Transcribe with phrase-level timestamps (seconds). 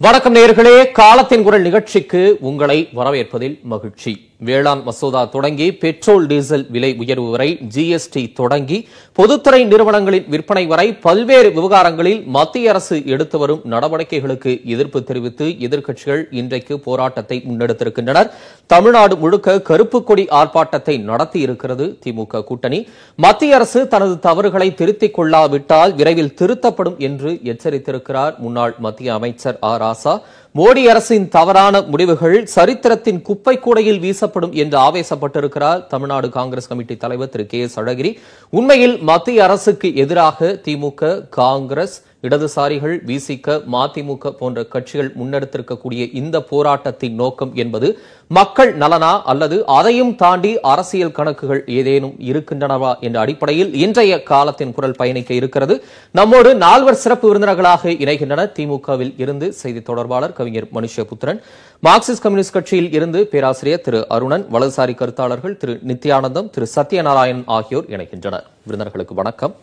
[0.00, 4.27] வணக்கம் நேர்களே காலத்தின் குரல் நிகழ்ச்சிக்கு உங்களை வரவேற்பதில் மகிழ்ச்சி.
[4.46, 8.78] வேளாண் மசோதா தொடங்கி பெட்ரோல் டீசல் விலை உயர்வு வரை ஜிஎஸ்டி தொடங்கி
[9.12, 16.78] பொதுத்துறை நிறுவனங்களின் விற்பனை வரை பல்வேறு விவகாரங்களில் மத்திய அரசு எடுத்து வரும் நடவடிக்கைகளுக்கு எதிர்ப்பு தெரிவித்து எதிர்க்கட்சிகள் இன்றைக்கு
[16.78, 18.30] போராட்டத்தை முன்னெடுத்திருக்கின்றனர்.
[18.66, 22.88] தமிழ்நாடு முழுக்க கருப்பு கொடி ஆர்ப்பாட்டத்தை நடத்தி இருக்கிறது திமுக கூட்டணி.
[23.16, 30.14] மத்திய அரசு தனது தவறுகளை திருத்திக் கொள்ளாவிட்டால் விரைவில் திருத்தப்படும் என்று எச்சரித்திருக்கிறார் முன்னாள் மத்திய அமைச்சர் ஆ ராசா.
[30.58, 37.46] மோடி அரசின் தவறான முடிவுகள் சரித்திரத்தின் குப்பை கூடையில் வீசப்படும் என்று ஆவேசப்பட்டிருக்கிறார் தமிழ்நாடு காங்கிரஸ் கமிட்டி தலைவர் திரு
[37.46, 38.10] கே எஸ் அழகிரி.
[38.50, 47.52] உண்மையில் மத்திய அரசுக்கு எதிராக திமுக காங்கிரஸ் இடதுசாரிகள் விசிக மதிமுக போன்ற கட்சிகள் முன்னெடுத்திருக்கக்கூடிய இந்த போராட்டத்தின் நோக்கம்
[47.62, 47.88] என்பது
[48.30, 55.30] மக்கள் நலனா அல்லது அதையும் தாண்டி அரசியல் கணக்குகள் ஏதேனும் இருக்கின்றனவா என்ற அடிப்படையில் இன்றைய காலத்தின் குரல் பயணிக்க
[55.34, 55.76] இருக்கிறது.
[56.10, 61.40] நம்மோடு நால்வர் சிறப்பு விருந்தினர்களாக இணைகின்றனர் திமுகவில் இருந்து செய்தி தொடர்பாளர் கவிஞர் மனுஷபுத்திரன்
[61.82, 68.46] மார்க்சிஸ்ட் கம்யூனிஸ்ட் கட்சியில் இருந்து பேராசிரியர் திரு அருணன் வலதுசாரி கருத்தாளர்கள் திரு நித்யானந்தம் திரு சத்யநாராயணன் ஆகியோர் இணைகின்றனர்.
[68.66, 69.54] விருந்தினர்களுக்கு வணக்கம்.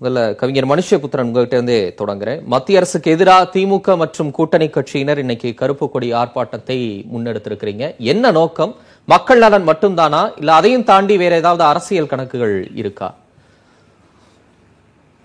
[0.00, 2.44] முதல்ல கவிஞர் மனுஷபுத்திரன் உங்ககிட்ட இருந்தே தொடங்குறேன்.
[2.44, 7.96] மத்திய அரசுக்கு எதிராக திமுக மற்றும் கூட்டணி கட்சியினர் இன்னைக்கு கருப்பு கொடி ஆர்ப்பாட்டத்தை முன்னெடுத்திருக்கிறீங்க.
[7.96, 8.76] என்ன நோக்கம்?
[9.04, 10.32] மக்கள் நலன் மட்டும்தானா?
[10.38, 13.14] இல்ல அதையும் தாண்டி வேற ஏதாவது அரசியல் கணக்குகள் இருக்கா?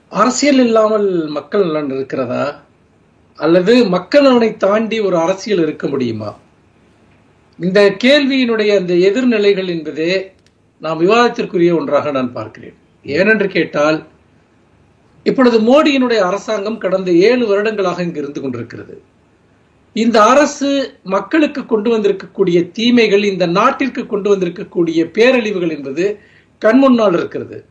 [0.10, 2.62] அரசியல் இல்லாமல் மக்கள் நலன் இருக்கிறதா?
[3.36, 6.36] அல்லது மக்கள் நலனை தாண்டி ஒரு அரசியல் இருக்க முடியுமா?
[7.60, 10.32] இந்த கேள்வியினுடைய அந்த எதிர்நிலைகள் என்பது
[10.78, 12.76] நாம் விவாதத்திற்குரிய ஒன்றாக நான் பார்க்கிறேன்.
[13.06, 14.04] ஏனென்று கேட்டால்
[15.26, 19.02] இப்பொழுது மோடியினுடைய அரசாங்கம் கடந்த ஏழு வருடங்களாக இங்கு இருந்து கொண்டிருக்கிறது.
[19.96, 20.70] இந்த அரசு
[21.04, 26.06] மக்களுக்கு கொண்டு வந்திருக்கக்கூடிய தீமைகள் இந்த நாட்டிற்கு கொண்டு வந்திருக்கக்கூடிய பேரழிவுகள் என்பது
[26.62, 27.66] கண்முன்னால் இருக்கிறது.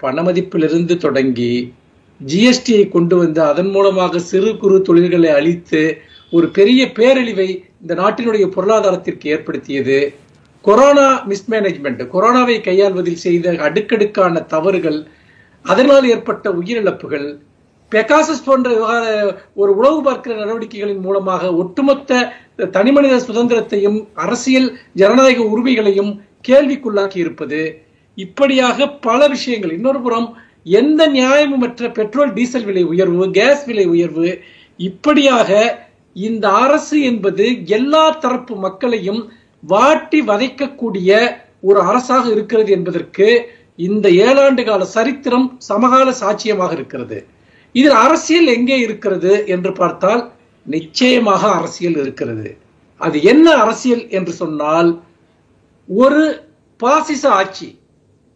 [0.00, 1.72] பணமதிப்பிலிருந்து தொடங்கி
[2.26, 7.48] ஜிஎஸ்டியை கொண்டு வந்து அதன் மூலமாக சிறு குறு தொழில்களை அழித்து ஒரு பெரிய பேரழிவை
[7.82, 10.14] இந்த நாட்டினுடைய பொருளாதாரத்திற்கு ஏற்படுத்தியது.
[10.64, 15.00] கொரோனா மிஸ்மேனேஜ்மெண்ட் கொரோனாவை கையாள்வதில் செய்த அடுக்கடுக்கான தவறுகள்
[15.64, 17.26] அதனால் ஏற்பட்ட உயிரிழப்புகள்
[17.92, 19.04] பெகாசஸ் போன்ற விவகார
[19.54, 22.20] ஒரு உளவு பார்க்கிற நடவடிக்கைகளின் மூலமாக ஒட்டுமொத்த
[22.70, 26.12] தனிமனித சுதந்திரத்தையும் அரசியல் ஜனநாயக உரிமைகளையும்
[26.48, 27.60] கேள்விக்குள்ளாக்கி இருப்பது
[28.18, 29.72] இப்படியாக பல விஷயங்கள்.
[29.72, 30.28] இன்னொரு புறம்
[30.62, 34.28] எந்த நியாயமுமற்ற பெட்ரோல் டீசல் விலை உயர்வு கேஸ் விலை உயர்வு
[34.78, 35.50] இப்படியாக
[36.16, 39.22] இந்த அரசு என்பது எல்லா தரப்பு மக்களையும்
[39.62, 41.10] வாட்டி வதைக்கக்கூடிய
[41.60, 43.26] ஒரு அரசாக இருக்கிறது என்பதற்கு
[43.88, 47.18] இந்த ஏழாண்டு கால சரித்திரம் சமகால சாட்சியமாக இருக்கிறது.
[47.74, 50.22] இதில் அரசியல் எங்கே இருக்கிறது என்று பார்த்தால்
[50.66, 52.48] நிச்சயமாக அரசியல் இருக்கிறது.
[53.00, 54.90] அது என்ன அரசியல் என்று சொன்னால்
[55.88, 56.24] ஒரு
[56.80, 57.68] பாசிச ஆட்சி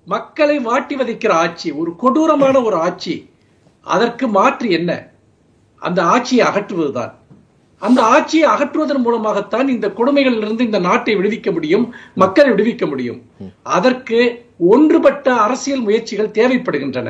[0.06, 3.14] மக்களை வாட்டி வதைக்கிற ஆட்சி ஒரு கொடூரமான ஒரு ஆட்சி
[3.86, 4.90] அதற்கு மாற்று என்ன?
[5.82, 7.14] அந்த ஆட்சியை அகற்றுவதுதான்.
[7.82, 13.20] அந்த ஆட்சியை அகற்றுவதன் மூலமாகத்தான் இந்த கொடுமைகளிலிருந்து இந்த நாட்டை விடுவிக்க முடியும் மக்களை விடுவிக்க முடியும்.
[13.62, 14.20] அதற்கு
[14.72, 17.08] ஒன்றுபட்ட அரசியல் முயற்சிகள் தேவைப்படுகின்றன.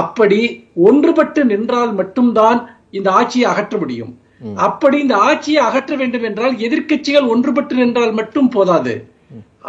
[0.00, 0.40] அப்படி
[0.88, 2.58] ஒன்றுபட்டு நின்றால் மட்டும்தான்
[2.90, 4.12] இந்த ஆட்சியை அகற்ற முடியும்.
[4.54, 8.94] அப்படி இந்த ஆட்சியை அகற்ற வேண்டும் என்றால் எதிர்கட்சிகள் ஒன்றுபட்டு நின்றால் மட்டும் போதாது.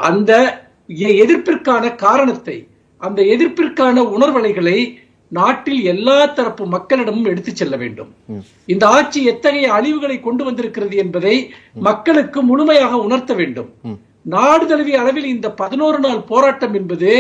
[0.10, 0.32] அந்த
[1.24, 2.58] எதிர்ப்பிற்கான காரணத்தை
[3.02, 4.78] அந்த எதிர்ப்பிற்கான உணர்வலைகளை
[5.32, 8.10] நாட்டில் எல்லா தரப்பு மக்களிடமும் எடுத்து செல்ல வேண்டும்.
[8.66, 11.36] இந்த ஆட்சி எத்தகைய அழிவுகளை கொண்டு வந்திருக்கிறது என்பதை
[11.88, 13.70] மக்களுக்கு முழுமையாக உணர்த்த வேண்டும்.
[14.26, 17.12] நாடு தழுவிய அளவில் இந்த பதினோரு நாள் போராட்டம் என்பது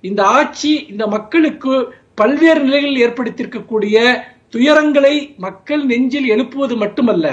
[0.00, 1.74] இந்த ஆட்சி இந்த மக்களுக்கு
[2.14, 3.96] பல்வேறு நிலைகளில் ஏற்படுத்தியிருக்கக்கூடிய
[4.54, 7.26] துயரங்களை மக்கள் நெஞ்சில் எழுப்புவது மட்டுமல்ல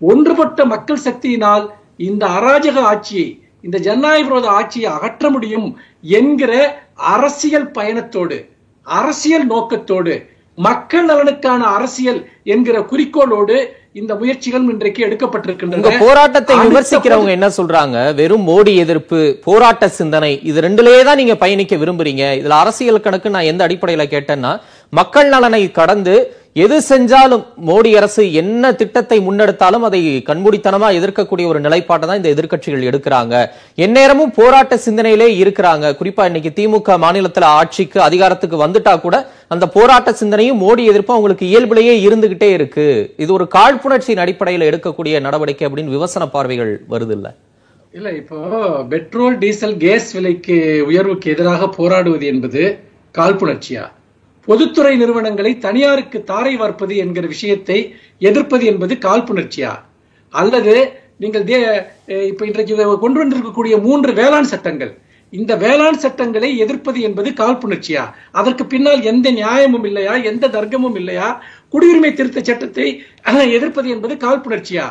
[0.00, 1.64] ஒன்றுபட்ட மக்கள் சக்தியினால்
[1.96, 3.28] இந்த அராஜக ஆட்சியை
[3.60, 5.68] இந்த ஜனநாயக விரோத ஆட்சியை அகற்ற முடியும்
[6.18, 6.52] என்கிற
[7.12, 8.38] அரசியல் பயணத்தோடு
[8.86, 10.14] அரசியல் நோக்கத்தோடு
[10.58, 13.56] மக்கள் நலனுக்கான அரசியல் என்கிற குறிக்கோளோடு
[13.92, 15.98] இந்த முயற்சிகள் இன்றைக்கு எடுக்கப்பட்டிருக்கின்றன.
[15.98, 18.14] போராட்டத்தை விமர்சிக்கிறவங்க என்ன சொல்றாங்க?
[18.14, 22.24] வெறும் மோடி எதிர்ப்பு போராட்ட சிந்தனை இது ரெண்டுலயே தான் நீங்க பயணிக்க விரும்புறீங்க.
[22.40, 24.52] இதுல அரசியல் கணக்கு நான் எந்த அடிப்படையில கேட்டேன்னா
[24.92, 26.14] மக்கள் நலனை கடந்து
[26.62, 32.86] எது செஞ்சாலும் மோடி அரசு என்ன திட்டத்தை முன்னெடுத்தாலும் அதை கண்மூடித்தனமா எதிர்க்கக்கூடிய ஒரு நிலைப்பாட்டை தான் இந்த எதிர்க்கட்சிகள்
[32.90, 33.34] எடுக்கிறாங்க.
[33.84, 35.86] எந்நேரமும் போராட்ட சிந்தனையிலே இருக்கிறாங்க.
[36.00, 39.18] குறிப்பா இன்னைக்கு திமுக மாநிலத்துல ஆட்சிக்கு அதிகாரத்துக்கு வந்துட்டா கூட
[39.54, 42.86] அந்த போராட்ட சிந்தனையும் மோடி எதிர்ப்பும் அவங்களுக்கு இயல்பிலேயே இருந்துகிட்டே இருக்கு.
[43.24, 47.28] இது ஒரு காழ்ப்புணர்ச்சியின் அடிப்படையில் எடுக்கக்கூடிய நடவடிக்கை அப்படின்னு விமர்சன பார்வைகள் வருது இல்ல
[47.94, 48.38] இல்ல இப்போ
[48.94, 50.56] பெட்ரோல் டீசல் கேஸ் விலைக்கு
[50.88, 52.62] உயர்வுக்கு எதிராக போராடுவது என்பது
[53.18, 53.84] காழ்ப்புணர்ச்சியா?
[54.48, 57.78] பொதுத்துறை நிறுவனங்களை தனியாருக்கு தாரை வார்ப்பது என்கிற விஷயத்தை
[58.28, 59.72] எதிர்ப்பது என்பது காழ்ப்புணர்ச்சியா?
[60.32, 60.74] அல்லது
[61.22, 61.44] நீங்கள்
[62.32, 64.92] இப்ப இன்றைக்கு கொண்டு வந்திருக்கக்கூடிய மூன்று வேளாண் சட்டங்கள்.
[65.32, 68.02] இந்த வேளாண் சட்டங்களை எதிர்ப்பது என்பது காழ்ப்புணர்ச்சியா?
[68.40, 70.14] அதற்கு பின்னால் எந்த நியாயமும் இல்லையா?
[70.30, 71.28] எந்த தர்க்கமும் இல்லையா?
[71.72, 72.88] குடியுரிமை திருத்த சட்டத்தை
[73.56, 74.86] எதிர்ப்பது என்பது காழ்ப்புணர்ச்சியா?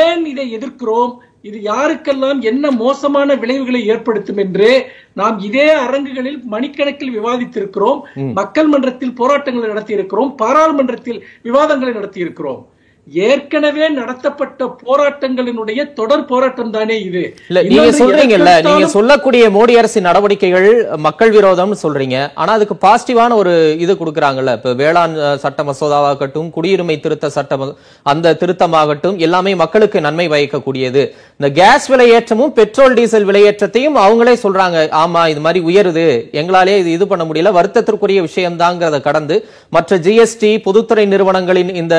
[0.00, 1.14] ஏன் இதை எதிர்க்கிறோம்?
[1.44, 4.68] இது யாருக்கெல்லாம் என்ன மோசமான விளைவுகளை ஏற்படுத்தும் என்று
[5.12, 7.98] நாம் இதே அரங்குகளில் மணிக்கணக்கில் விவாதித்திருக்கிறோம்.
[8.32, 12.62] மக்கள் மன்றத்தில் போராட்டங்களை நடத்தி இருக்கிறோம் பாராளுமன்றத்தில் விவாதங்களை நடத்தி இருக்கிறோம்
[13.06, 17.22] ஏற்கனவே நடத்தப்பட்ட போராட்டங்களினுடைய தொடர் போராட்டம் தானே இது.
[17.48, 20.68] இல்ல நீங்க சொல்றீங்கல்ல நீங்க சொல்லக்கூடிய மோடி அரசின் நடவடிக்கைகள்
[21.06, 22.18] மக்கள் விரோதம்னு சொல்றீங்க.
[22.42, 23.52] ஆனா அதுக்கு பாசிட்டிவான ஒரு
[23.84, 24.54] இது கொடுக்கறாங்கல்ல.
[24.58, 27.66] இப்ப வேளாண் சட்ட மசோதாவாகட்டும் குடியுரிமை திருத்த சட்டம்
[28.12, 31.02] அந்த திருத்தமாகட்டும் எல்லாமே மக்களுக்கு நன்மை பயக்கக்கூடியது
[31.38, 34.78] இந்த கேஸ் விலையேற்றமும் பெட்ரோல் டீசல் விலையேற்றத்தையும் அவங்களே சொல்றாங்க.
[35.02, 36.06] ஆமா இது மாதிரி உயருது.
[36.40, 37.54] எங்களாலே இது இது பண்ண முடியல.
[37.58, 39.38] வருத்தத்திற்குரிய விஷயம் தாங்கிறத கடந்து
[39.76, 41.94] மற்ற ஜிஎஸ்டி பொதுத்துறை நிறுவனங்களின் இந்த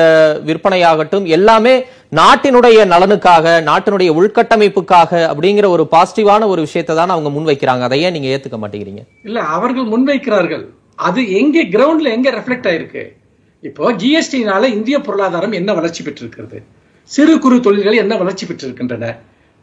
[0.96, 1.74] ஆகட்டும் எல்லாமே
[2.20, 7.82] நாட்டினுடைய நலனுக்காக நாட்டினுடைய உள்கட்டமைப்புக்காக அப்படிங்கிற ஒரு பாசிட்டிவான ஒரு விஷயத்தை தான் அவங்க முன்வைக்கிறாங்க.
[7.88, 9.04] அதை ஏன் நீங்க ஏத்துக்க மாட்டேங்கிறீங்க?
[9.28, 10.66] இல்ல அவர்கள் முன்வைக்கிறார்கள்.
[11.08, 13.04] அது எங்க கிரவுண்ட்ல எங்க ரெஃப்ளெக்ட் ஆயிருக்கு?
[13.62, 16.58] இப்போ ஜிஎஸ்டினால இந்திய பொருளாதாரம் என்ன வளர்ச்சி பெற்றிருக்கிறது?
[17.10, 19.06] சிறு குறு தொழில்கள் என்ன வளர்ச்சி பெற்றிருக்கின்றன?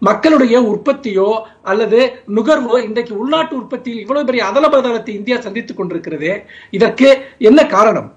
[0.01, 1.27] மக்களுடைய உற்பத்தியோ
[1.71, 1.99] அல்லது
[2.35, 6.31] நுகர்வோ இன்றைக்கு உள்நாட்டு உற்பத்தியில் இவ்வளவு பெரிய அதல பதலத்தை இந்தியா சந்தித்துக் கொண்டிருக்கிறது
[6.77, 7.09] இதற்கு
[7.49, 8.09] என்ன காரணம்?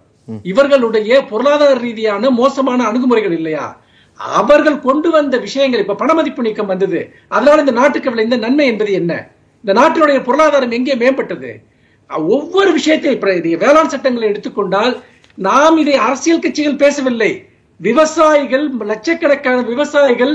[0.42, 3.80] இவர்களுடைய பொருளாதார ரீதியான மோசமான அணுகுமுறைகள் இல்லையா?
[4.14, 7.14] அவர்கள் கொண்டு வந்த விஷயங்கள் இப்ப பணமதிப்பு நீக்கம் வந்தது.
[7.28, 9.28] அதனால இந்த நாட்டுக்கு விளைந்த நன்மை என்பது என்ன?
[9.64, 11.50] இந்த நாட்டினுடைய பொருளாதாரம் எங்கே மேம்பட்டது?
[12.08, 15.02] ஒவ்வொரு விஷயத்தை இப்ப வேளாண் சட்டங்களை எடுத்துக்கொண்டால்
[15.34, 17.48] நாம் இதை அரசியல் கட்சிகள் பேசவில்லை.
[17.80, 20.32] விவசாயிகள் லட்சக்கணக்கான விவசாயிகள்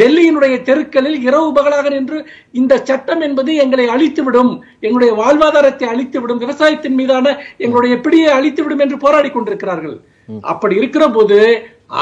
[0.00, 2.18] டெல்லியினுடைய தெருக்களில் இரவு பகலாக நின்று
[2.60, 4.52] இந்த சட்டம் என்பது எங்களை அழித்துவிடும்
[4.84, 7.26] எங்களுடைய வாழ்வாதாரத்தை அழித்துவிடும் விவசாயத்தின் மீதான
[7.64, 9.96] எங்களுடைய பிடியை அழித்துவிடும் என்று போராடி கொண்டிருக்கிறார்கள்.
[10.52, 11.38] அப்படி இருக்கிற போது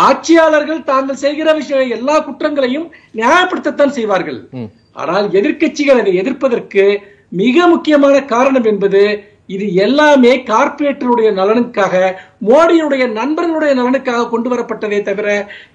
[0.09, 2.87] ஆட்சியாளர்கள் தாங்கள் செய்கிற விஷய எல்லா குற்றங்களையும்
[3.21, 4.41] நியாயப்படுத்தத்தான் செய்வார்கள்.
[5.03, 6.85] ஆனால் எதிர்க்கட்சிகள் அதை எதிர்ப்பதற்கு
[7.43, 9.03] மிக முக்கியமான காரணம் என்பது
[9.49, 11.95] இது எல்லாமே கார்ப்பரேட்டருடைய நலனுக்காக
[12.49, 15.29] மோடியுடைய நண்பர்களுடைய நலனுக்காக கொண்டு வரப்பட்டதே தவிர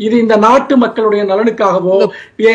[0.06, 1.98] இது இந்த நாட்டு மக்களுடைய நலனுக்காகவோ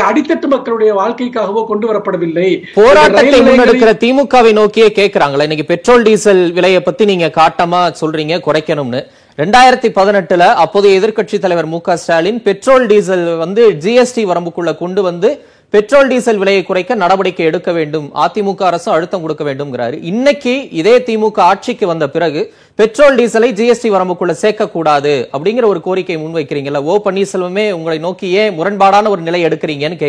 [0.09, 2.49] அடித்தட்டு மக்களுடைய வாழ்க்கைக்காகவோ கொண்டு வரப்படவில்லை.
[2.75, 5.47] போராட்டத்தை முன்னெடுக்கிற திமுகவை நோக்கியே கேக்குறாங்களா?
[5.49, 9.03] இன்னைக்கு பெட்ரோல் டீசல் விலையை பத்தி நீங்க காட்டமா சொல்றீங்க குறைக்கணும்னு.
[9.38, 15.31] ரெண்டாயிரத்தி பதினெட்டுல அப்போதைய எதிர்க்கட்சி தலைவர் மு க ஸ்டாலின் பெட்ரோல் டீசல் வந்து ஜிஎஸ்டி வரம்புக்குள்ள கொண்டு வந்து
[15.75, 18.07] பெட்ரோல் டீசல் விலையை குறைக்க நடவடிக்கை எடுக்க வேண்டும்.
[18.25, 19.97] அதிமுக அரசு அழுத்தம் கொடுக்க வேண்டும்ங்கிறாரு.
[20.11, 22.41] இன்னைக்கு இதே திமுக ஆட்சிக்கு வந்த பிறகு
[22.81, 26.83] பெட்ரோல் டீசலை ஜிஎஸ்டி வரம்புக்குள்ள சேர்க்க கூடாது அப்படிங்கிற ஒரு கோரிக்கை முன்வைக்கிறீங்கல்ல?
[26.91, 30.01] ஓ பன்னீர்செல்வமே உங்களை நோக்கி ஏன் முரண்பாடான ஒரு நிலை எடுக்கிறீங்கன்னு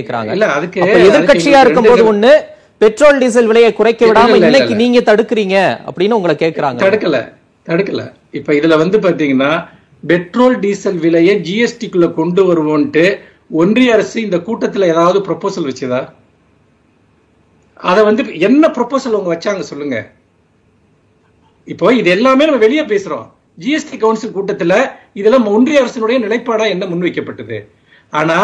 [0.57, 2.33] அதுக்கு எதிர்க்கட்சியா ரெண்டு இருக்கும்போது ஒண்ணு
[2.83, 4.81] பெட்ரோல் டீசல் விலையை குறைக்க விடாம இன்னைக்கு.
[4.83, 5.57] நீங்க தடுக்கிறீங்க
[5.89, 6.79] அப்படின்னு உங்களை கேக்குறாங்க.
[6.87, 7.19] தடுக்கல
[7.69, 8.01] தடுக்கல.
[8.39, 9.51] இப்ப இதுல வந்து பாத்தீங்கன்னா
[10.11, 13.05] பெட்ரோல் டீசல் விலையை ஜிஎஸ்டிக்குள்ள கொண்டு வருவோன்ட்டு
[13.61, 15.99] ஒன்றிய அரசு இந்த கூட்டத்துல ஏதாவது ப்ரொபோசல் வச்சதா?
[17.89, 19.97] அதை வந்து என்ன ப்ரொபோசல் அவங்க வச்சாங்க சொல்லுங்க.
[21.65, 23.27] இப்போ இது எல்லாமே நம்ம வெளியே பேசுறோம்.
[23.59, 27.57] ஜிஎஸ்டி கவுன்சில் கூட்டத்துல இதெல்லாம் ஒன்றிய அரசினுடைய நிலைப்பாடா என்ன முன்வைக்கப்பட்டது?
[28.09, 28.37] ஆனா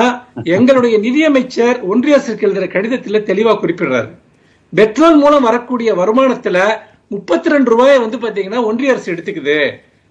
[0.43, 4.09] எங்களுடைய நிதியமைச்சர் ஒன்றிய அரசுக்கு எழுதுற கடிதத்துல தெளிவா குறிப்பிடுறாரு.
[4.73, 6.57] பெட்ரோல் மூலம் வரக்கூடிய வருமானத்துல
[7.07, 9.59] முப்பத்தி ரெண்டு ரூபாயை வந்து பாத்தீங்கன்னா ஒன்றிய அரசு எடுத்துக்குது.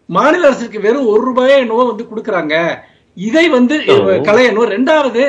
[0.06, 2.54] மாநில அரசுக்கு வெறும் ஒரு ரூபாயை என்னவோ வந்து கொடுக்குறாங்க.
[3.26, 3.76] இதை வந்து
[4.28, 5.22] களையணும் ரெண்டாவது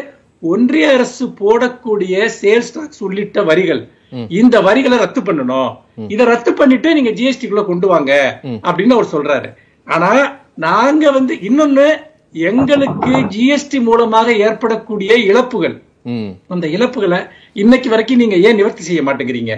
[0.52, 3.82] ஒன்றிய அரசு போடக்கூடிய சேல்ஸ் டாக்ஸ் உள்ளிட்ட வரிகள்.
[4.40, 5.72] இந்த வரிகளை ரத்து பண்ணணும்.
[6.14, 8.12] இதை ரத்து பண்ணிட்டு நீங்க ஜிஎஸ்டிக்குள்ள கொண்டு வாங்க
[8.68, 9.50] அப்படின்னு அவர் சொல்றாரு.
[9.96, 10.12] ஆனா
[10.68, 11.88] நாங்க வந்து இன்னொன்னு
[12.50, 15.76] எங்களுக்கு ஜிஎஸ்டி மூலமாக ஏற்படக்கூடிய இழப்புகள்.
[16.54, 17.20] அந்த இழப்புகளை
[17.64, 19.54] இன்னைக்கு வரைக்கும் நீங்க ஏன் நிவர்த்தி செய்ய மாட்டேங்கிறீங்க?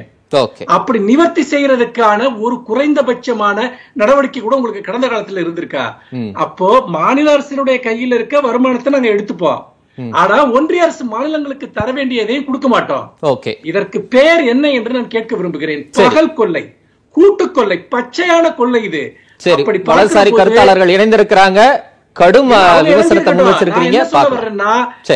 [0.66, 5.94] அப்படி நிவர்த்தி செய்யறதுக்கான ஒரு குறைந்தபட்சமான நடவடிக்கை கூட உங்களுக்கு கடந்த காலத்துல இருந்திருக்கா.
[6.34, 9.70] அப்போ மாநில அரசினுடைய கையில் இருக்க வருமானத்தை நாங்க எடுத்துப்போம்.
[10.12, 13.18] ஆனா ஒன்றிய அரசு மாநிலங்களுக்கு தர வேண்டியதையும் கொடுக்க மாட்டோம்.
[13.24, 15.90] ஓகே இதற்கு பேர் என்ன என்று நான் கேட்க விரும்புகிறேன்.
[16.04, 16.74] பகல் கொள்ளை
[17.12, 19.16] கூட்டு கொள்ளை பச்சையான கொள்ளை இது.
[19.38, 19.64] சரி.
[19.84, 21.82] பார்க்கும்போது- கருத்தாளர்கள் இணைந்திருக்கிறாங்க.
[22.16, 22.50] கடும்
[22.88, 23.50] விமர்சனத்தை முன்.
[23.50, 23.98] வச்சிருக்கீங்க.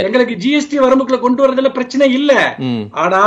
[0.06, 2.32] எங்களுக்கு ஜிஎஸ்டி வரம்புக்குள்ள கொண்டு வரதுல பிரச்சனை இல்ல.
[3.04, 3.22] ஆனா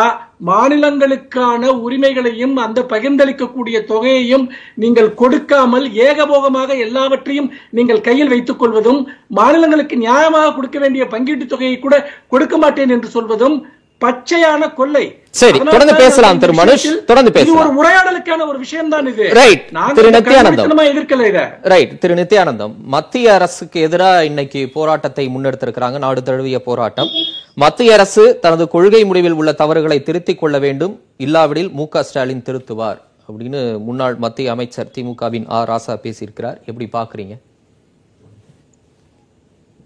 [0.50, 4.44] மாநிலங்களுக்கான உரிமைகளையும் அந்த பகிர்ந்தளிக்கக்கூடிய தொகையையும்
[4.82, 9.00] நீங்கள் கொடுக்காமல் ஏகபோகமாக எல்லாவற்றையும் நீங்கள் கையில் வைத்துக் கொள்வதும்
[9.38, 11.96] மாநிலங்களுக்கு நியாயமாக கொடுக்க வேண்டிய பங்கீட்டு தொகையை கூட
[12.28, 13.58] கொடுக்க மாட்டேன் என்று சொல்வதும்
[14.00, 15.22] பச்சையான கொள்ளை.
[15.30, 17.04] சரி, தொடர்ந்து பேசலாம் திரு மனுஷ்.
[17.04, 17.76] தொடர்ந்து இது பேசலாம்.
[17.76, 19.22] ஒரு உரையாடலுக்கான ஒரு விஷயம் தான் இது.
[19.24, 19.70] Right.
[19.70, 20.80] நாங்க திரு நித்யானந்தம்.
[20.80, 21.40] எதிர்க்கல இதை.
[21.62, 22.76] ரைட் திரு நித்யானந்தம்.
[22.76, 27.08] மத்திய அரசுக்கு எதிராக இன்னைக்கு போராட்டத்தை முன்னெடுத்திருக்கிறாங்க நாடு தழுவிய போராட்டம்.
[27.54, 31.00] மத்திய அரசு தனது கொள்கை முடிவில் உள்ள தவறுகளை திருத்திக் கொள்ள வேண்டும்.
[31.16, 35.64] இல்லாவிடில் மு க ஸ்டாலின் திருத்துவார் அப்படின்னு முன்னாள் மத்திய அமைச்சர் திமுகவின் ஆ.
[35.64, 36.56] ராசா பேசியிருக்கிறார்.
[36.64, 37.38] எப்படி பாக்குறீங்க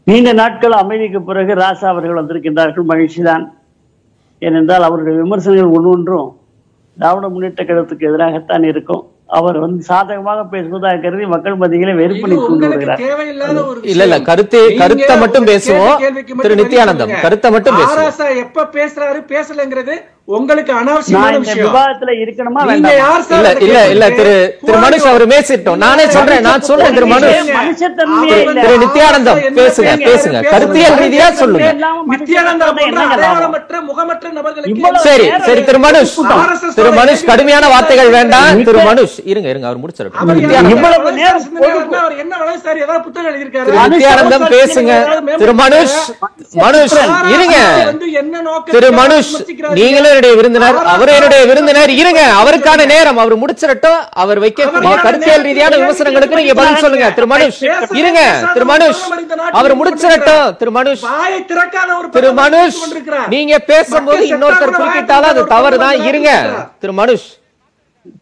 [0.04, 2.84] நீண்ட நாட்கள் அமைதிக்கு பிறகு ராசா அவர்கள் வந்திருக்கின்றார்கள்.
[2.88, 3.60] மகிழ்ச்சிதான்.
[4.42, 6.28] ஏனென்றால் அவருடைய விமர்சனங்கள் ஒவ்வொன்றும்
[6.96, 9.02] திராவிட முன்னேற்ற கழகத்துக்கு எதிராகத்தான் இருக்கும்
[9.36, 14.02] அவர் வந்து சாதகமாக பேசுவதாக கருதி மக்கள் மத்தியிலே வெறுப்பணி இது தூண்டு உங்களுக்கு வருகிறார் தேவையில்லாத ஒரு இல்ல
[14.06, 14.16] இல்ல.
[14.26, 15.94] கருத்து கருத்தை மட்டும் பேசுவோம்
[16.42, 17.12] திரு நித்யானந்தம்.
[17.22, 17.78] கருத்தை மட்டும்
[18.42, 19.94] எப்ப பேசுறாரு பேசலங்கிறது
[20.28, 21.64] உங்களுக்கு அனாவசியமான இந்த விஷயம்.
[21.66, 22.92] விவாதத்துல இருக்கணுமா நீங்க வேண்டாமா?
[23.00, 24.18] யார் சார் இல்ல அதை இல்ல இல்ல கேட்கறதுக்கு?
[24.18, 27.48] திரு திரு மனுஷ் அவர் பேசிட்டோம் நானே சொல்றேன் நான் சொல்றேன் திரு மனுஷ்.
[27.56, 28.60] மனுஷத்தன்மையே அவர் இல்ல.
[28.64, 30.38] திரு நித்யானந்தம் பேசுங்க பேசுங்க.
[30.52, 31.66] கருத்தியல் ரீதியா சொல்லுங்க?
[33.14, 36.14] அடையாளமற்ற முகமற்ற நபர்களுக்கு சரி சரி திரு மனுஷ்.
[36.78, 38.62] திரு மனுஷ் கடுமையான வார்த்தைகள் வேண்டாம்.
[38.70, 39.80] திரு மனுஷ் இருங்க இருங்க அவர்
[40.22, 43.68] அவர் நித்யானந்தம் இவ்வளவு இவ்வளவு நேரம் நேரம் சிந்தனையாளர்னா அவர் என்ன வளர்ச்சாரு ஏதாவது புத்தகம் எழுதியிருக்காரு.
[43.70, 44.92] திரு நித்யானந்தம் பேசுங்க.
[45.42, 45.98] திரு மனுஷ்
[46.64, 46.96] மனுஷ்
[47.34, 47.58] இருங்க.
[48.72, 49.76] திரு மனுஷ் விமர்சிக்கிறாரு?
[50.12, 50.78] என்னுடைய விருந்தினர்
[51.16, 51.90] என்னுடைய விருந்தினர்.
[52.00, 54.00] இருங்க அவருக்கான நேரம் அவர் முடிச்சிடட்டும்.
[54.22, 56.82] அவர் அவருக்கான கருத்தியல் ரீதியான விமர்சனங்களுக்கு நீங்க பதில்?
[56.84, 57.08] சொல்லுங்க.
[57.18, 57.60] திரு மனுஷ்
[58.00, 58.22] இருங்க
[58.54, 59.02] திரு மனுஷ்
[59.60, 60.46] அவர் முடிச்சிடட்டும்.
[60.62, 61.04] திரு மனுஷ்
[62.16, 62.80] திரு மனுஷ்.
[63.34, 66.00] நீங்க பேசும்போது இன்னொருத்தர் குறுக்கிட்டாலும் அது தவறுதான்.
[66.10, 66.30] இருங்க
[66.82, 67.28] திரு மனுஷ்.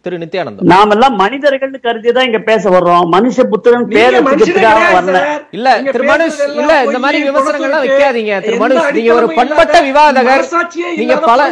[0.04, 0.66] திரு நித்யானந்தம்.
[0.72, 3.04] நாமெல்லாம் மனிதர்கள்னு கருதி தான் இங்க பேச வர்றோம்.
[3.14, 4.16] மனுஷ புத்திரன் பேர்
[4.96, 5.20] வரல.
[5.56, 8.90] இல்ல நீங்க திரு மனுஷ் பேசுறதெல்லாம் இல்ல இந்த மாதிரி விமர்சனங்கள்லாம் வைக்காதீங்க திரு எந்த மனுஷ்.
[8.96, 10.44] நீங்க ஒரு பண்பட்ட விவாதகர்.
[11.00, 11.46] நீங்க பல.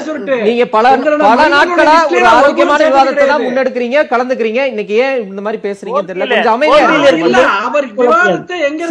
[0.48, 0.84] நீங்க பல
[1.24, 3.44] பல நாட்களா ஒரு ஆரோக்கியமான விவாதத்தை தான்.
[3.46, 4.60] முன்னெடுக்கிறீங்க கலந்துக்கிறீங்க.
[4.72, 6.28] இன்னைக்கு ஏன் இந்த மாதிரி பேசுறீங்க தெரியல.
[6.34, 6.84] கொஞ்சம் அமைதியா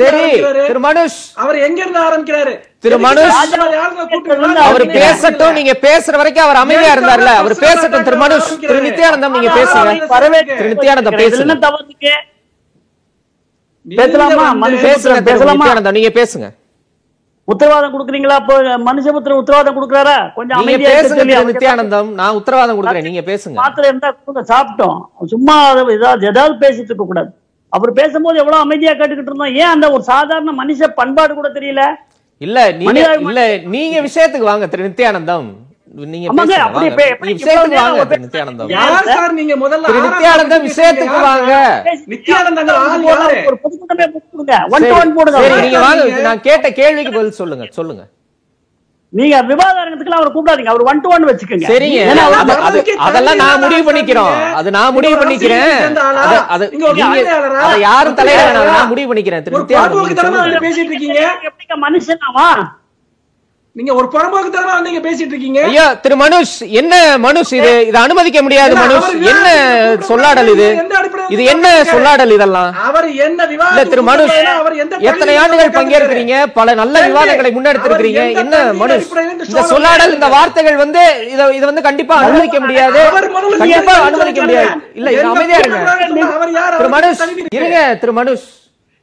[0.02, 0.66] சரி ஆரம்பிக்கிறாரு?
[0.72, 1.20] திரு மனுஷ்.
[1.44, 2.56] அவர் எங்க இருந்து ஆரம்பிக்கிறாரு?
[2.84, 3.38] திரு மனுஷ்
[4.68, 7.32] அவர் பேசட்டும் நீங்க பேசுற வரைக்கும் அவர் அமைதியா இருந்தார்ல.
[7.42, 8.50] அவர் பேசட்டும் திரு மனுஷ்.
[8.70, 9.92] திரு நித்யானந்தம் நீங்க பேசுங்க.
[10.60, 11.56] திரு நித்யானந்தம் பேசுங்க?
[13.86, 14.46] நீங்க பேசலாமா?
[14.88, 15.66] பேசுங்க திரு பேசலாமா?
[15.66, 16.48] நித்யானந்தம் நீங்க பேசுங்க.
[17.54, 18.38] உத்தரவாதம் கொடுக்குறீங்களா?
[18.88, 20.16] மனுஷபுத்திரன் உத்தரவாதம் கொடுக்குறாரா?
[20.38, 22.10] கொஞ்சம் அமைதியா இருக்க பேசுங்க நித்யானந்தம்.
[22.20, 23.58] நான் உத்தரவாதம் கொடுக்குறேன் நீங்க பேசுங்க.
[23.62, 24.10] மாத்திரை இருந்தா
[24.54, 24.98] சாப்பிட்டோம்.
[25.34, 25.56] சும்மா
[25.96, 27.32] ஏதாவது ஏதாவது பேசிட்டு இருக்க கூடாது
[27.78, 29.56] அவர் பேசும்போது எவ்வளவு அமைதியா கேட்டுக்கிட்டு இருந்தோம்.
[29.62, 31.84] ஏன் அந்த ஒரு சாதாரண மனுஷ பண்பாடு கூட தெரியல?
[32.42, 32.90] இல்ல நீங்க
[33.26, 35.48] இல்ல நீங்க விஷயத்துக்கு வாங்க திரு நித்யானந்தம்.
[36.08, 36.28] நீங்க
[36.76, 36.90] வாங்க.
[37.38, 37.78] விஷயத்துக்கு
[38.10, 38.70] திரு நித்யானந்தம்.
[38.74, 41.54] யார் சார் நீங்க முதல்ல திரு ஆராய்ச்சி நித்யானந்தம் பண்ணி விஷயத்துக்கு வாங்க?
[43.46, 45.62] ஒரு பொதுக்கூட்டமே டு போடுங்க சரி.
[45.62, 48.04] நீங்க வாங்க நீங்க- நான் கேட்ட கேள்விக்கு பதில் சொல்லுங்க சொல்லுங்க.
[49.10, 50.66] நீங்க விவாத அரங்கத்துக்குலாம் அவரை கூப்பிடாதீங்க.
[50.66, 51.68] அவர் ஒன் டு ஒன் வச்சுக்கோங்க.
[51.68, 52.00] சரிங்க.
[52.98, 54.54] அதெல்லாம் நான் முடிவு பண்ணிக்கிறோம்.
[54.54, 55.70] அது நான் முடிவு பண்ணிக்கிறேன்?
[56.50, 58.64] அது- யாரும் பத்திரிகையாளரா?
[58.64, 59.44] நான் முடிவு பண்ணிக்கிறேன்.
[60.60, 61.38] பேசிட்டு இருக்கீங்க?
[61.42, 62.48] எப்படிங்க மனுஷனாவா
[63.78, 65.60] நீங்க ஒரு வந்து நீங்க பேசிட்டு இருக்கீங்க?
[65.72, 66.94] ஐயா திரு மனுஷ் என்ன
[67.26, 67.72] மனுஷ் இது?
[67.90, 69.10] இதை அனுமதிக்க முடியாது மனுஷ்.
[69.32, 69.48] என்ன
[70.08, 70.68] சொல்லாடல் இது?
[71.36, 71.66] இது என்ன?
[71.92, 72.72] சொல்லாடல் இதெல்லாம்?
[72.88, 74.34] அவர் என்ன இல்ல விவாதம் திரு மனுஷ்
[75.10, 75.72] எத்தனை ஆண்டுகள்?
[75.78, 76.36] பங்கேற்கிறீங்க?
[76.58, 78.24] பல நல்ல விவாதங்களை முன்னெடுத்திருக்கிறீங்க.
[78.44, 79.08] என்ன மனுஷ்?
[79.50, 81.04] இந்த சொல்லாடல் இந்த வார்த்தைகள் வந்து
[81.34, 83.00] இத இத வந்து கண்டிப்பா அனுமதிக்க முடியாது.
[83.64, 84.42] கண்டிப்பா அனுமதிக்க.
[84.48, 84.72] முடியாது.
[85.02, 85.82] இல்ல இது அமைதியா இருங்க?
[86.80, 87.24] திரு மனுஷ்.
[87.60, 88.48] இருங்க திரு மனுஷ்.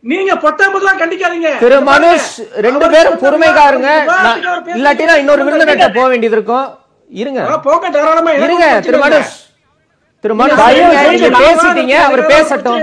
[0.05, 1.59] நீங்க பொட்டாமதெல்லாம் கண்டிக்காதீங்க.
[1.59, 2.27] திரு மனுஷ்.
[2.57, 3.91] ரெண்டு பேரும் பொறுமைக்காருங்க.
[4.79, 5.95] இல்லாட்டினா இன்னொரு விருந்தினர்கிட்ட.
[5.95, 6.67] போக வேண்டியது இருக்கும்
[7.11, 7.41] இருங்க.
[7.51, 8.99] ஆ, போங்க தாராளமா இருங்க திரு.
[8.99, 9.33] மனுஷ்.
[10.21, 10.61] திரு மனுஷ்
[11.11, 11.91] நீங்க பேசிட்டீங்க.
[11.91, 12.81] அவர் பேசட்டும்.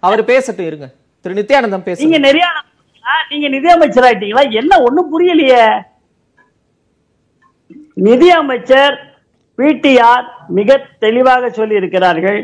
[0.00, 0.86] அவர் பேசட்டும் இருங்க.
[1.20, 2.18] திரு நித்யானந்தம் நீங்க பேசுங்க.
[2.18, 2.46] நிறைய
[3.28, 4.04] நீங்க நிதியமைச்சர்?
[4.04, 5.64] ஆயிட்டீங்களா என்ன ஒண்ணும் புரியலையே.
[7.94, 8.96] நிதியமைச்சர்
[9.58, 12.38] பிடிஆர் மிக தெளிவாக சொல்லி இருக்கிறார்கள்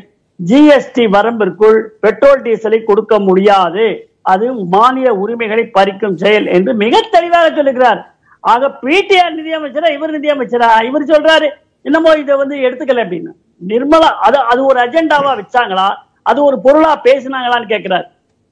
[0.46, 4.09] ஜிஎஸ்டி வரம்பிற்குள் பெட்ரோல் டீசலை கொடுக்க முடியாது.
[4.32, 8.00] அது மானிய உரிமைகளை பறிக்கும் செயல் என்று மிக தெளிவாக சொல்லுகிறார்
[8.44, 10.68] ஆக பிடிஆர் நிதியமைச்சரா இவர் நிதியமைச்சரா?
[10.88, 11.48] இவர் சொல்றாரு
[11.84, 13.30] என்னமோ இதை வந்து எடுத்துக்கல அப்படின்னு.
[13.62, 15.88] நிர்மலா அது அது ஒரு அஜெண்டாவா வச்சாங்களா?
[16.22, 18.06] அது ஒரு பொருளா பேசினாங்களான்னு கேட்கிறார்.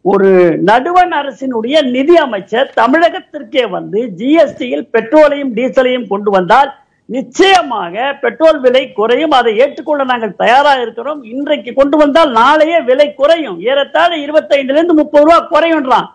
[0.05, 0.29] ஒரு
[0.69, 6.71] நடுவண் அரசினுடைய நிதி அமைச்சர் தமிழகத்திற்கே வந்து ஜிஎஸ்டியில் பெட்ரோலையும் டீசலையும் கொண்டு வந்தால்
[7.15, 9.35] நிச்சயமாக பெட்ரோல் விலை குறையும்.
[9.39, 11.21] அதை ஏற்றுக்கொள்ள நாங்கள் தயாராக இருக்கிறோம்.
[11.33, 13.57] இன்றைக்கு கொண்டு வந்தால் நாளையே விலை குறையும்.
[13.71, 16.09] ஏறத்தாழ இருபத்தைந்துல இருந்து முப்பது ரூபாய் குறையும்ன்றான்.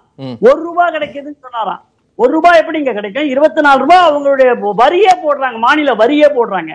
[0.48, 1.82] ஒரு ரூபாய் கிடைக்குதுன்னு சொன்னாராம்.
[2.22, 3.30] ஒரு ரூபாய் எப்படிங்க கிடைக்கும்?
[3.34, 4.50] இருபத்தி நாலு ரூபாய் அவங்களுடைய
[4.82, 5.58] வரியே போடுறாங்க.
[5.66, 6.74] மாநில வரியே போடுறாங்க.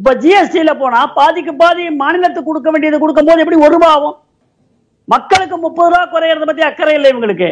[0.00, 4.16] இப்ப ஜிஎஸ்டில போனா பாதிக்கு பாதி மாநிலத்துக்கு கொடுக்க வேண்டியது கொடுக்கும் போது எப்படி ஒரு ரூபாய் ஆகும்?
[5.12, 7.48] மக்களுக்கு முப்பது ரூபாய் குறையறத பத்தி அக்கறை இல்லை இவங்களுக்கு.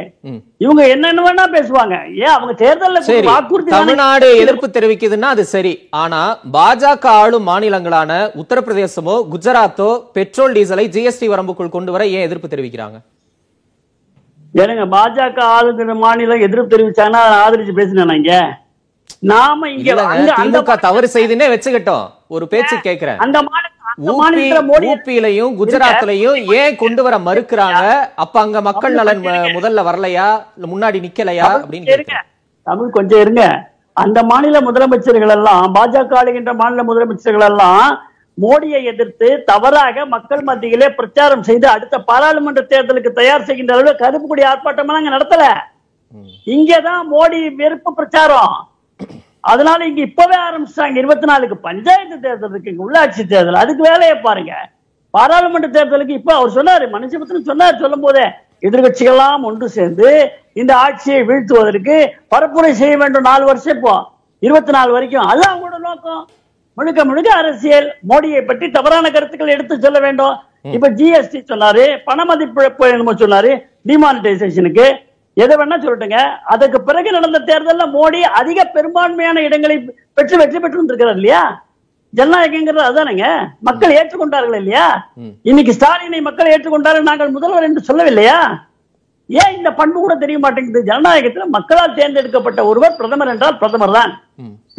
[0.64, 1.94] இவங்க என்னென்ன வேணா பேசுவாங்க.
[2.24, 5.72] ஏன் அவங்க தேர்தல்ல வாக்குறுதி தமிழ்நாடு எதிர்ப்பு தெரிவிக்குதுன்னா அது சரி.
[6.02, 6.20] ஆனா
[6.56, 8.10] பாஜக ஆளும் மாநிலங்களான
[8.42, 12.98] உத்தரப்பிரதேசமோ குஜராத்தோ பெட்ரோல் டீசலை ஜிஎஸ்டி வரம்புக்குள் கொண்டு வர ஏன் எதிர்ப்பு தெரிவிக்கிறாங்க?
[14.54, 18.34] ஏனுங்க பாஜக ஆளுங்கிற மாநிலம் எதிர்ப்பு தெரிவிச்சாங்கன்னா ஆதரிச்சு பேசினேன் இங்க?
[19.18, 19.94] நாம இங்க
[20.38, 22.06] திமுக தவறு செய்துன்னே வச்சுக்கிட்டோம்.
[22.28, 23.16] ஒரு பேச்சு கேக்குறேன்.
[23.16, 23.38] அந்த
[24.92, 28.10] ஊபியிலையும் குஜராத்லயும் ஏன் கொண்டு வர மறுக்கிறாங்க?
[28.14, 29.20] அப்ப அங்க மக்கள் நலன்
[29.56, 30.28] முதல்ல வரலையா?
[30.56, 31.48] இல்ல முன்னாடி நிக்கலையா?
[31.56, 32.16] அப்படின்னு.
[32.62, 33.44] தமிழ் கொஞ்சம் இருங்க.
[33.92, 38.06] அந்த மாநில முதலமைச்சர்கள் எல்லாம் பாஜக ஆளுகின்ற மாநில முதலமைச்சர்கள் எல்லாம்
[38.42, 44.42] மோடியை எதிர்த்து தவறாக மக்கள் மத்தியிலே பிரச்சாரம் செய்து அடுத்த பாராளுமன்ற தேர்தலுக்கு தயார் செய்கின்ற அளவில் கருப்பு கொடி
[44.42, 45.44] ஆர்ப்பாட்டம் எல்லாம் நடத்தல.
[46.46, 48.68] இங்கதான் மோடி வெறுப்பு பிரச்சாரம்.
[49.40, 50.96] அதனால இங்க இப்பவே ஆரம்பிச்சிட்டாங்க.
[50.96, 53.54] இருபத்தி நாலுக்கு பஞ்சாயத்து தேர்தல் இருக்கு உள்ளாட்சி தேர்தல்.
[53.54, 54.70] அதுக்கு வேலையை பாருங்க.
[55.10, 58.24] பாராளுமன்ற தேர்தலுக்கு இப்ப அவர் சொன்னாரு மனுஷபத்திரன் சொன்னார் சொல்லும் போதே
[58.62, 63.22] எதிர்கட்சிகள்லாம் ஒன்று சேர்ந்து இந்த ஆட்சியை வீழ்த்துவதற்கு பரப்புரை செய்ய வேண்டும்.
[63.22, 64.10] நாலு வருஷம் இப்போ.
[64.38, 65.22] இருபத்தி நாலு வரைக்கும்.
[65.22, 66.28] அதுதான் அவங்களோட நோக்கம்.
[66.74, 67.94] முழுக்க முழுக்க அரசியல்.
[68.08, 70.36] மோடியை பற்றி தவறான கருத்துக்கள் எடுத்து சொல்ல வேண்டும்.
[70.62, 71.98] இப்ப ஜிஎஸ்டி சொன்னாரு.
[72.04, 73.62] பண மதிப்பிழப்பு என்னமோ சொன்னாரு.
[73.86, 74.96] டிமானிட்டைசேஷனுக்கு
[75.44, 76.20] எதை வேணா சொல்லட்டுங்க.
[76.52, 79.76] அதுக்கு பிறகு நடந்த தேர்தல்ல மோடி அதிக பெரும்பான்மையான இடங்களை
[80.18, 81.42] பெற்று வெற்றி பெற்று வந்திருக்கிறார் இல்லையா?
[82.18, 83.26] ஜனநாயகங்கிறது அதானுங்க
[83.68, 84.86] மக்கள் ஏற்றுக்கொண்டார்கள் இல்லையா.
[85.50, 88.38] இன்னைக்கு ஸ்டாலினை மக்கள் ஏற்றுக்கொண்டார்கள் நாங்கள் முதல்வர் என்று சொல்லவில்லையா?
[89.40, 90.80] ஏன் இந்த பண்பு கூட தெரிய மாட்டேங்குது?
[90.90, 94.12] ஜனநாயகத்தில் மக்களால் தேர்ந்தெடுக்கப்பட்ட ஒருவர் பிரதமர் என்றால் பிரதமர் தான்.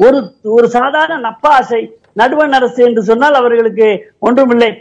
[0.06, 0.20] ஒரு
[0.56, 1.82] ஒரு சாதாரண நப்பாசை
[2.20, 3.88] நடுவண் அரசு என்று சொன்னால் அவர்களுக்கு
[4.28, 4.72] ஒன்றுமில்லை.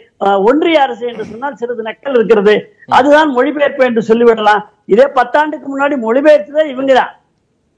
[0.48, 2.54] ஒன்றிய அரசு என்று சொன்னால் சிறிது நக்கல் இருக்கிறது.
[2.98, 4.64] அதுதான் மொழிபெயர்ப்பு என்று சொல்லிவிடலாம்.
[4.88, 7.12] இதே பத்தாண்டுக்கு முன்னாடி மொழிபெயர்த்ததே இவங்க தான்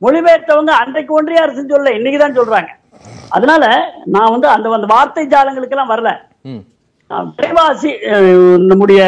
[0.03, 2.71] மொழிபெயர்த்தவங்க அன்றைக்கு ஒன்றிய அரசு சொல்ல இன்னைக்கு தான் சொல்றாங்க
[3.31, 3.65] அதனால
[4.15, 6.11] நான் வந்து அந்த அந்த வார்த்தை ஜாலங்களுக்கெல்லாம் வரல
[6.45, 6.63] ம்.
[7.11, 8.31] அஹ், விலைவாசி அஹ்,
[8.71, 9.03] நம்முடைய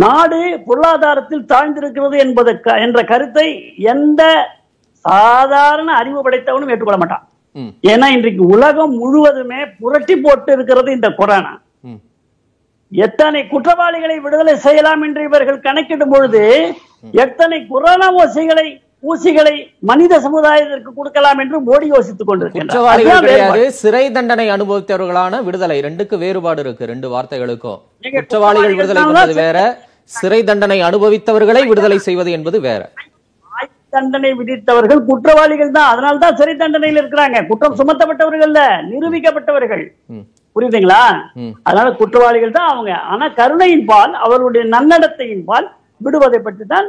[0.00, 3.46] நாடு பொருளாதாரத்தில் தாழ்ந்திருக்கிறது என்பது என்ற கருத்தை
[3.92, 4.22] எந்த
[5.04, 7.24] சாதாரண அறிவு படைத்தவனும் ஏற்றுக்கொள்ள மாட்டான்.
[7.84, 11.52] ஏன்னா இன்றைக்கு உலகம் முழுவதுமே புரட்டி போட்டு இருக்கிறது இந்த கொரோனா.
[12.92, 16.42] எத்தனை குற்றவாளிகளை விடுதலை செய்யலாம் என்று இவர்கள் கணக்கிடும் பொழுது
[17.24, 18.68] எத்தனை கொரோனா ஊசிகளை
[19.10, 19.52] ஊசிகளை
[19.88, 23.60] மனித சமுதாயத்திற்கு கொடுக்கலாம் என்று மோடி யோசித்துக் கொண்டிருக்கிறார்.
[23.80, 25.76] சிறை தண்டனை அனுபவித்தவர்களான விடுதலை.
[25.86, 26.88] ரெண்டுக்கு வேறுபாடு இருக்கு.
[26.92, 27.78] ரெண்டு வார்த்தைகளுக்கும்.
[28.16, 29.60] குற்றவாளிகள் விடுதலை என்பது வேற
[30.16, 32.82] சிறை தண்டனை அனுபவித்தவர்களை விடுதலை செய்வது என்பது வேற.
[33.96, 35.90] தண்டனை விதித்தவர்கள் குற்றவாளிகள் தான்.
[35.92, 37.38] அதனால தான் சிறை தண்டனையில் இருக்கிறாங்க.
[37.50, 38.56] குற்றம் சுமத்தப்பட்டவர்கள்
[38.90, 39.84] நிரூபிக்கப்பட்டவர்கள்.
[40.58, 41.02] புரியுதுங்களா.
[41.62, 42.92] அதனால குற்றவாளிகள் தான் அவங்க.
[43.04, 45.68] ஆனா கருணையின் பால் அவர்களுடைய நன்னடத்தையின் பால்
[46.00, 46.88] விடுவதை பற்றி தான்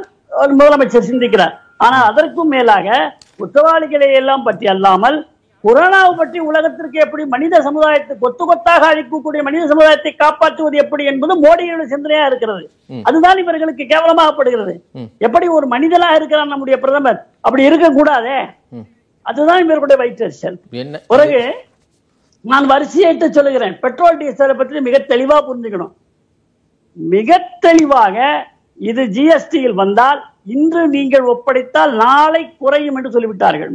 [0.52, 1.54] முதலமைச்சர் சிந்திக்கிறார்.
[1.78, 2.88] ஆனா அதற்கும் மேலாக
[3.36, 5.18] குற்றவாளிகளை எல்லாம் பற்றி அல்லாமல்
[5.64, 11.82] கொரோனாவை பற்றி உலகத்திற்கு எப்படி மனித சமுதாயத்தை கொத்து கொத்தாக அழிக்கக்கூடிய மனித சமுதாயத்தை காப்பாற்றுவது எப்படி என்பது மோடியோட
[11.84, 12.62] சிந்தனையா இருக்கிறது.
[13.04, 14.74] அதுதான் இவர்களுக்கு கேவலமாகப்படுகிறது.
[15.20, 17.18] எப்படி ஒரு மனிதனா இருக்கிறார் நம்முடைய பிரதமர்?
[17.40, 18.38] அப்படி இருக்கக்கூடாதே.
[18.72, 18.86] ம்.
[19.26, 19.98] அதுதான் இவர்களுடைய
[20.74, 21.00] என்ன?
[21.08, 21.40] பிறகு
[22.44, 23.74] நான் வரிசையிட்டு சொல்லுகிறேன்.
[23.84, 25.92] பெட்ரோல் டீசலை பற்றி மிக தெளிவா புரிஞ்சுக்கணும்.
[26.96, 28.16] மிக தெளிவாக
[28.78, 30.20] இது ஜிஎஸ்டியில் வந்தால்
[30.54, 33.70] இன்று நீங்கள் ஒப்படைத்தால் நாளை குறையும் என்று சொல்லிவிட்டார்கள்.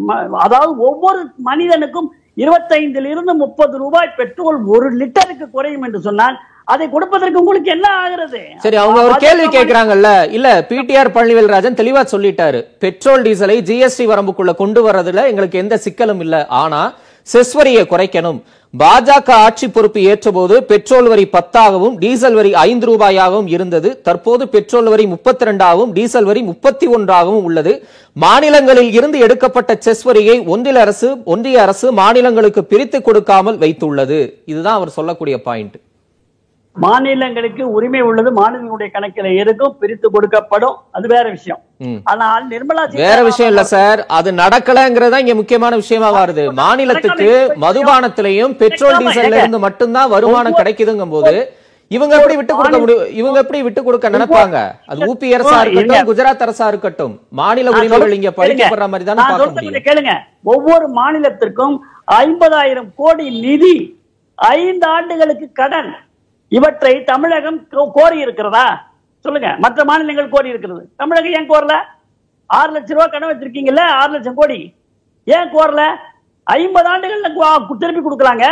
[0.45, 2.09] அதாவது ஒவ்வொரு மனிதனுக்கும்
[2.43, 6.35] இருபத்தைந்தில் இருந்து முப்பது ரூபாய் பெட்ரோல் ஒரு லிட்டருக்கு குறையும் என்று சொன்னால்
[6.73, 8.41] அதை கொடுப்பதற்கு உங்களுக்கு என்ன ஆகிறது?
[8.63, 12.59] சரி அவங்க ஒரு கேள்வி கேக்குறாங்கல்ல இல்ல பிடிஆர் பழனிவேல்ராஜன் தெளிவா சொல்லிட்டாரு.
[12.83, 16.35] பெட்ரோல் டீசலை ஜிஎஸ்டி வரம்புக்குள்ள கொண்டு வர்றதுல எங்களுக்கு எந்த சிக்கலும் இல்ல.
[16.63, 16.81] ஆனா
[17.33, 18.39] செஸ் வரியை குறைக்கணும்.
[18.81, 23.89] பாஜக ஆட்சி பொறுப்பு ஏற்றபோது பெட்ரோல் வரி பத்தாகவும் டீசல் வரி ஐந்து ரூபாயாகவும் இருந்தது.
[24.07, 27.73] தற்போது பெட்ரோல் வரி முப்பத்தி ரெண்டாகவும் டீசல் வரி முப்பத்தி ஒன்றாகவும் உள்ளது.
[28.25, 34.19] மாநிலங்களில் இருந்து எடுக்கப்பட்ட செஸ் வரியை ஒன்றிய அரசு ஒன்றிய அரசு மாநிலங்களுக்கு பிரித்து கொடுக்காமல் வைத்துள்ளது.
[34.53, 35.77] இதுதான் அவர் சொல்லக்கூடிய பாயிண்ட்.
[36.83, 40.75] மாநிலங்களுக்கு உரிமை உள்ளது மாநிலங்களுடைய கணக்கில் இருக்கும் பிரித்து கொடுக்கப்படும்.
[40.91, 41.61] அது வேற விஷயம்.
[42.03, 44.05] ஆனால் நிர்மலா வேற விஷயம் இல்ல சார்.
[44.17, 46.53] அது நடக்கலங்கிறதா இங்க முக்கியமான விஷயமா வருது.
[46.53, 47.29] மாநிலத்துக்கு
[47.65, 51.35] மதுபானத்திலையும் பெட்ரோல் டீசல்ல இருந்து மட்டும்தான் வருமானம் கிடைக்குதுங்கும் போது
[51.91, 54.59] இவங்க எப்படி விட்டு கொடுக்க முடியும் இவங்க எப்படி விட்டு கொடுக்க நினைப்பாங்க?
[54.91, 57.13] அது ஊபி அரசா இருக்கட்டும் குஜராத் அரசா இருக்கட்டும்.
[57.39, 58.31] மாநில உரிமைகள் இங்க.
[58.39, 59.85] பழிக்கப்படுற மாதிரி தானே பார்க்க முடியும்.
[59.89, 60.13] கேளுங்க.
[60.53, 61.75] ஒவ்வொரு மாநிலத்திற்கும்
[62.21, 63.75] ஐம்பதாயிரம் கோடி நிதி
[64.35, 65.91] ஐந்து ஆண்டுகளுக்கு கடன்.
[66.55, 69.55] இவற்றை தமிழகம் கோரி இருக்கிறதா சொல்லுங்க.
[69.59, 71.75] மற்ற மாநிலங்கள் கோரி இருக்கிறது தமிழகம் ஏன் கோரல?
[72.45, 74.73] ஆறு லட்சம் ரூபாய் கடன் வச்சிருக்கீங்கல்ல ஆறு லட்சம் கோடி.
[75.25, 75.95] ஏன் கோரல?
[76.43, 78.47] ஐம்பது ஆண்டுகள்ல கு- திருப்பி கொடுக்கலாங்க.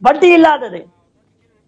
[0.00, 0.86] வட்டி இல்லாதது.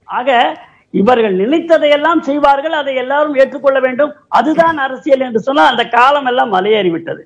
[0.05, 0.59] ஆக
[0.91, 4.15] இவர்கள் நினைத்ததையெல்லாம் செய்வார்கள் அதை எல்லாரும் ஏற்றுக்கொள்ள வேண்டும்.
[4.29, 7.21] அதுதான் அரசியல் என்று சொன்னால் அந்த காலம் எல்லாம் மலையேறிவிட்டது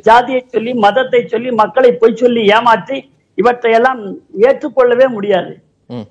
[0.00, 5.62] ஜாதியை சொல்லி மதத்தை சொல்லி மக்களை பொய் சொல்லி ஏமாற்றி இவற்றை எல்லாம் ஏற்றுக்கொள்ளவே முடியாது.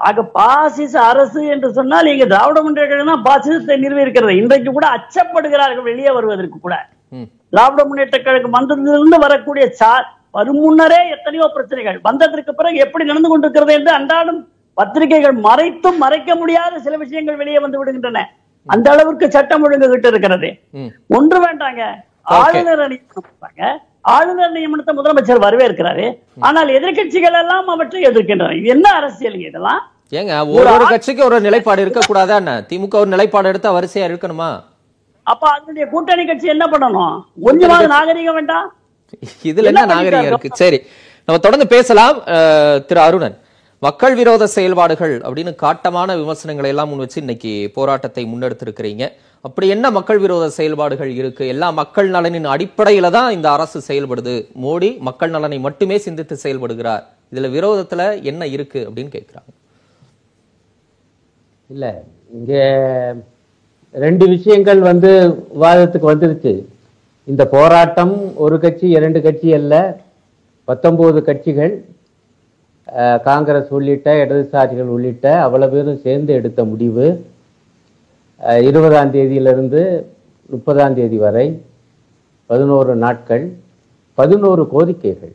[0.08, 5.88] ஆக பாசிச அரசு என்று சொன்னால் இங்க திராவிட முன்னேற்ற கழகம் பாசிசத்தை நிறுவி இருக்கிறது இன்றைக்கு கூட அச்சப்படுகிறார்கள்
[5.90, 6.76] வெளியே வருவதற்கு கூட.
[7.54, 9.66] திராவிட முன்னேற்ற கழகம் வந்ததிலிருந்து வரக்கூடிய
[10.38, 11.98] வரும் முன்னரே எத்தனையோ பிரச்சனைகள்.
[12.08, 14.42] வந்ததற்கு பிறகு எப்படி நடந்து கொண்டிருக்கிறது என்று அன்றாடம்
[14.78, 18.20] பத்திரிகைகள் மறைத்தும் மறைக்க முடியாத சில விஷயங்கள் வெளியே வந்து விடுகின்றன.
[18.68, 20.50] அந்த அளவுக்கு சட்டம் ஒழுங்கு கிட்ட இருக்கிறது.
[21.18, 21.82] ஒன்று வேண்டாங்க.
[22.40, 22.84] ஆளுநர்
[23.28, 23.62] பண்றாங்க.
[24.16, 26.06] ஆளுநர் நியமனத்தை முதலமைச்சர் வரவேற்கிறாரு.
[26.48, 28.56] ஆனால் எதிர்க்கட்சிகள் எல்லாம் அவற்றை எதிர்க்கின்றன.
[28.74, 29.82] என்ன அரசியல் இதெல்லாம்?
[30.20, 32.54] ஏங்க ஒரு ஒரு கட்சிக்கு ஒரு நிலைப்பாடு இருக்க கூடாதா என்ன?
[32.70, 34.50] திமுக ஒரு நிலைப்பாடு எடுத்தா வரிசையா இருக்கணுமா?
[35.32, 37.16] அப்ப அதனுடைய கூட்டணி கட்சி என்ன பண்ணணும்?
[37.48, 38.68] கொஞ்சமாவது நாகரிகம் வேண்டாம்
[39.52, 40.30] இதுல என்ன நாகரிகம்?
[40.32, 40.50] இருக்கு?
[40.64, 40.80] சரி
[41.28, 42.18] நம்ம தொடர்ந்து பேசலாம்.
[42.90, 43.38] திரு அருணன்
[43.86, 49.06] மக்கள் விரோத செயல்பாடுகள் அப்படின்னு காட்டமான விமர்சனங்களை எல்லாம் முன் வச்சு இன்னைக்கு போராட்டத்தை முன்னெடுத்திருக்கிறீங்க.
[49.46, 51.44] அப்படி என்ன மக்கள் விரோத செயல்பாடுகள் இருக்கு?
[51.54, 54.36] எல்லா மக்கள் நலனின் அடிப்படையில தான் இந்த அரசு செயல்படுது.
[54.64, 57.04] மோடி மக்கள் நலனை மட்டுமே சிந்தித்து செயல்படுகிறார்.
[57.32, 58.02] இதுல விரோதத்துல
[58.32, 59.50] என்ன இருக்கு அப்படின்னு கேட்கிறாங்க
[61.70, 61.86] இல்ல
[62.38, 62.54] இங்க
[63.96, 65.10] ரெண்டு விஷயங்கள் வந்து
[65.54, 66.54] விவாதத்துக்கு வந்துருச்சு
[67.28, 69.74] இந்த போராட்டம் ஒரு கட்சி இரண்டு கட்சி அல்ல
[70.68, 71.74] பத்தொன்பது கட்சிகள்
[73.30, 77.08] காங்கிரஸ் உள்ளிட்ட இடதுசாரிகள் உள்ளிட்ட அவ்வளவு பேரும் சேர்ந்து எடுத்த முடிவு.
[78.68, 79.82] இருபதாம் தேதியிலிருந்து
[80.50, 81.46] முப்பதாம் தேதி வரை
[82.50, 83.46] பதினோரு நாட்கள்
[84.18, 85.34] பதினோரு கோரிக்கைகள்.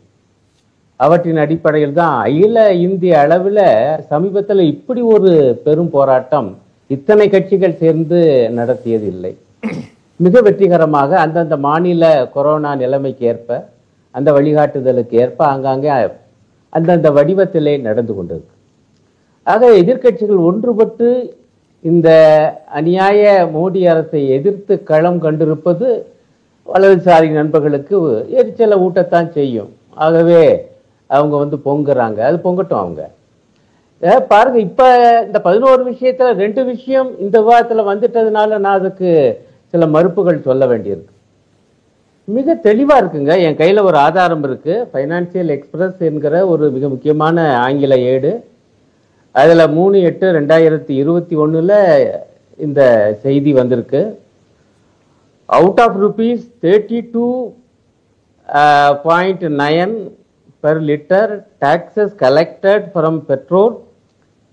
[1.00, 3.62] அவற்றின் அடிப்படையில் தான் அகில இந்திய அளவில்
[4.10, 5.30] சமீபத்தில் இப்படி ஒரு
[5.64, 6.48] பெரும் போராட்டம்
[6.90, 8.18] இத்தனை கட்சிகள் சேர்ந்து
[8.58, 9.32] நடத்தியது இல்லை
[10.20, 13.50] மிக வெற்றிகரமாக அந்தந்த மாநில கொரோனா நிலைமைக்கு ஏற்ப
[14.14, 15.96] அந்த வழிகாட்டுதலுக்கு ஏற்ப ஆங்காங்கே
[16.72, 18.54] அந்தந்த வடிவத்திலே நடந்து கொண்டிருக்கு.
[19.46, 21.08] ஆக எதிர்க்கட்சிகள் ஒன்றுபட்டு
[21.80, 22.08] இந்த
[22.74, 26.02] அநியாய மோடி அரசை எதிர்த்து களம் கண்டிருப்பது
[26.74, 29.72] வலதுசாரி நண்பர்களுக்கு எரிச்சலை ஊட்டத்தான் செய்யும்.
[29.94, 30.70] ஆகவே
[31.06, 32.18] அவங்க வந்து பொங்குறாங்க.
[32.18, 33.10] அது பொங்கட்டும் அவங்க.
[34.28, 40.66] பாருங்க இப்ப இந்த பதினோரு விஷயத்துல ரெண்டு விஷயம் இந்த விவாதத்துல வந்துட்டதுனால நான் அதுக்கு சில மறுப்புகள் சொல்ல
[40.66, 41.14] வேண்டியிருக்கு.
[42.24, 43.38] மிக தெளிவா இருக்குங்க.
[43.38, 44.88] என் கையில ஒரு ஆதாரம் இருக்கு.
[44.92, 48.44] பைனான்சியல் எக்ஸ்பிரஸ் என்கிற ஒரு மிக முக்கியமான ஆங்கில ஏடு.
[49.40, 51.74] அதில் மூணு எட்டு ரெண்டாயிரத்தி இருபத்தி ஒன்றில்
[52.56, 52.80] இந்த
[53.22, 54.00] செய்தி வந்திருக்கு.
[55.46, 57.26] Out of rupees thirty two
[59.02, 59.96] point nine
[60.62, 61.32] per litre
[61.64, 63.70] taxes collected from petrol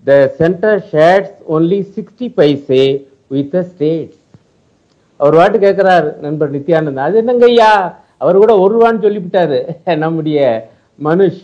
[0.04, 2.84] the center shares only sixty paise
[3.32, 4.16] with the states.
[5.16, 7.04] அவர் வாட்டு கேட்கிறார் நண்பர் நித்யானந்த்.
[7.06, 7.72] அது என்னங்க ஐயா?
[8.18, 9.58] அவர் கூட ஒரு ரூபான்னு சொல்லிவிட்டாரு.
[10.04, 10.38] நம்முடைய
[11.04, 11.42] மனுஷ்.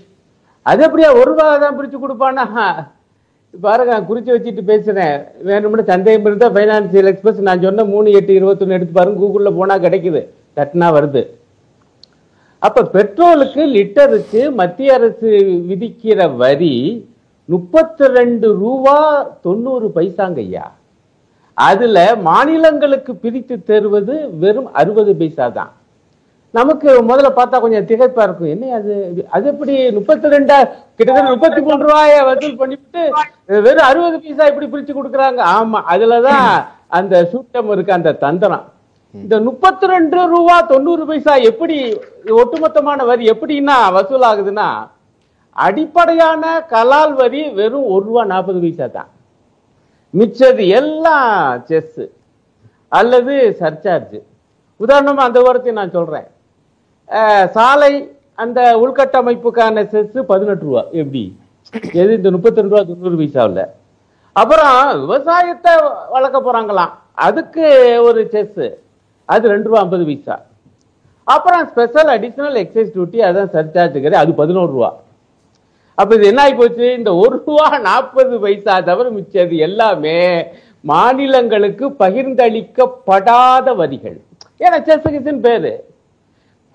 [0.62, 2.46] அது எப்படியா ஒரு ரூபா தான் பிரிச்சு கொடுப்பானா?
[3.54, 5.14] பாருங்க நான் குறிச்சு வச்சுட்டு பேசுறேன்.
[5.48, 10.20] வேணும்னு சந்தேகம் இருந்தா பைனான்சியல் எக்ஸ்பிரஸ் நான் சொன்ன மூணு எட்டு இருபத்தொன்னு எடுத்து பாருங்க கூகுள்ல போனா கிடைக்குது.
[10.58, 11.22] தட்டினா வருது.
[12.66, 15.30] அப்ப பெட்ரோலுக்கு லிட்டருக்கு மத்திய அரசு
[15.70, 16.74] விதிக்கிற வரி
[17.48, 18.96] முப்பத்தி ரெண்டு ரூபா
[19.46, 20.66] தொண்ணூறு பைசாங்க ஐயா.
[21.56, 25.72] அதுல மாநிலங்களுக்கு பிரித்து தருவது வெறும் அறுபது பைசா தான்
[26.58, 28.52] நமக்கு முதல்ல பார்த்தா கொஞ்சம் திகைப்பா இருக்கும்.
[28.54, 28.94] என்ன அது?
[29.34, 30.56] அது எப்படி முப்பத்தி ரெண்டா
[30.96, 33.02] கிட்டத்தட்ட முப்பத்தி மூணு ரூபாய வசூல் பண்ணிவிட்டு
[33.66, 35.40] வெறும் அறுபது பைசா இப்படி பிரிச்சு கொடுக்குறாங்க.
[35.58, 36.48] ஆமா அதுலதான்
[36.98, 38.64] அந்த சூட்டம் இருக்கு அந்த தந்திரம்.
[39.14, 41.76] இந்த முப்பத்தி ரெண்டு ரூபா தொண்ணூறு பைசா எப்படி
[42.42, 44.68] ஒட்டுமொத்தமான வரி எப்படின்னா வசூல் ஆகுதுன்னா
[45.66, 49.10] அடிப்படையான கலால் வரி வெறும் ஒரு ரூபா நாற்பது பைசா தான்.
[50.14, 51.30] மிச்சது எல்லாம்
[51.70, 52.02] செஸ்
[53.00, 54.18] அல்லது சர்சார்ஜ்.
[54.80, 56.28] உதாரணமா அந்த வாரத்தை நான் சொல்றேன்.
[57.54, 57.92] சாலை
[58.42, 60.82] அந்த உள்கட்டமைப்புக்கான செஸ் பதினெட்டு ரூபா.
[61.00, 61.22] எப்படி?
[62.02, 63.64] எது இந்த முப்பத்தி ரெண்டு ரூபா தொண்ணூறு பைசாவில்?
[64.32, 65.72] அப்புறம் விவசாயத்தை
[66.14, 66.92] வளர்க்க போறாங்களாம்.
[67.26, 67.66] அதுக்கு
[68.08, 68.62] ஒரு செஸ்.
[69.28, 70.36] அது ரெண்டு ரூபா ஐம்பது பைசா.
[71.34, 74.90] அப்புறம் ஸ்பெஷல் அடிஷனல் எக்ஸைஸ் டியூட்டி அதான் சர்சார்ஜுங்கிறது அது பதினோரு ரூபா.
[75.98, 80.18] அப்போ இது என்ன ஆகி போச்சு இந்த ஒரு ரூபா நாற்பது பைசா தவிர மிச்சது எல்லாமே
[80.92, 84.18] மாநிலங்களுக்கு பகிர்ந்தளிக்கப்படாத வரிகள்.
[84.64, 85.72] ஏன்னா செஸ்ஸுக்குன்னு பேரு.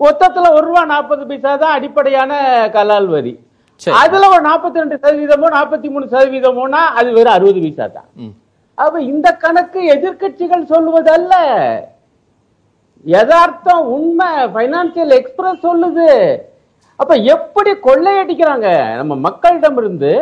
[0.04, 2.32] மொத்தத்துல ஒரு ரூபா நாற்பது பைசா தான் அடிப்படையான
[2.76, 3.34] கலால் வரி.
[4.00, 8.08] அதுல ஒரு நாற்பத்தி ரெண்டு சதவீதமோ நாற்பத்தி மூணு சதவீதமோனா அது வெறும் அறுபது பைசா தான்.
[8.78, 11.34] அப்ப இந்த கணக்கு எதிர்க்கட்சிகள் சொல்லுவதல்ல.
[13.14, 16.10] யதார்த்தம் உண்மை பைனான்சியல் எக்ஸ்பிரஸ் சொல்லுது.
[17.00, 18.68] அப்ப எப்படி கொள்ளையடிக்கிறாங்க?
[19.00, 20.12] நம்ம மக்களிடம் இருந்து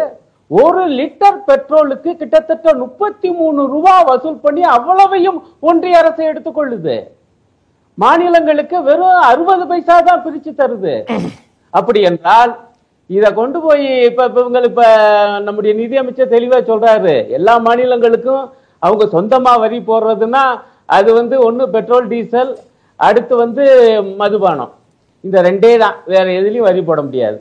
[0.50, 6.96] ஒரு லிட்டர் பெட்ரோலுக்கு கிட்டத்தட்ட முப்பத்தி மூணு ரூபா வசூல் பண்ணி அவ்வளவையும் ஒன்றிய அரசு எடுத்துக்கொள்ளுது.
[8.02, 10.94] மாநிலங்களுக்கு வெறும் அறுபது பைசா தான் பிரிச்சு தருது.
[11.78, 12.52] அப்படி என்றால்
[13.16, 14.85] இத கொண்டு போய் இப்ப இப்ப இவங்க இப்ப
[15.46, 17.14] நம்முடைய நிதியமைச்சர் தெளிவா சொல்றாரு.
[17.38, 18.44] எல்லா மாநிலங்களுக்கும்
[18.87, 20.44] அவங்க சொந்தமா வரி போடுறதுன்னா
[20.96, 22.50] அது வந்து ஒண்ணு பெட்ரோல் டீசல்
[23.00, 23.64] அடுத்து வந்து
[24.22, 24.72] மதுபானம்.
[25.24, 25.96] இந்த ரெண்டே தான்.
[26.12, 27.38] வேற எதுலயும் வரி போட முடியாது.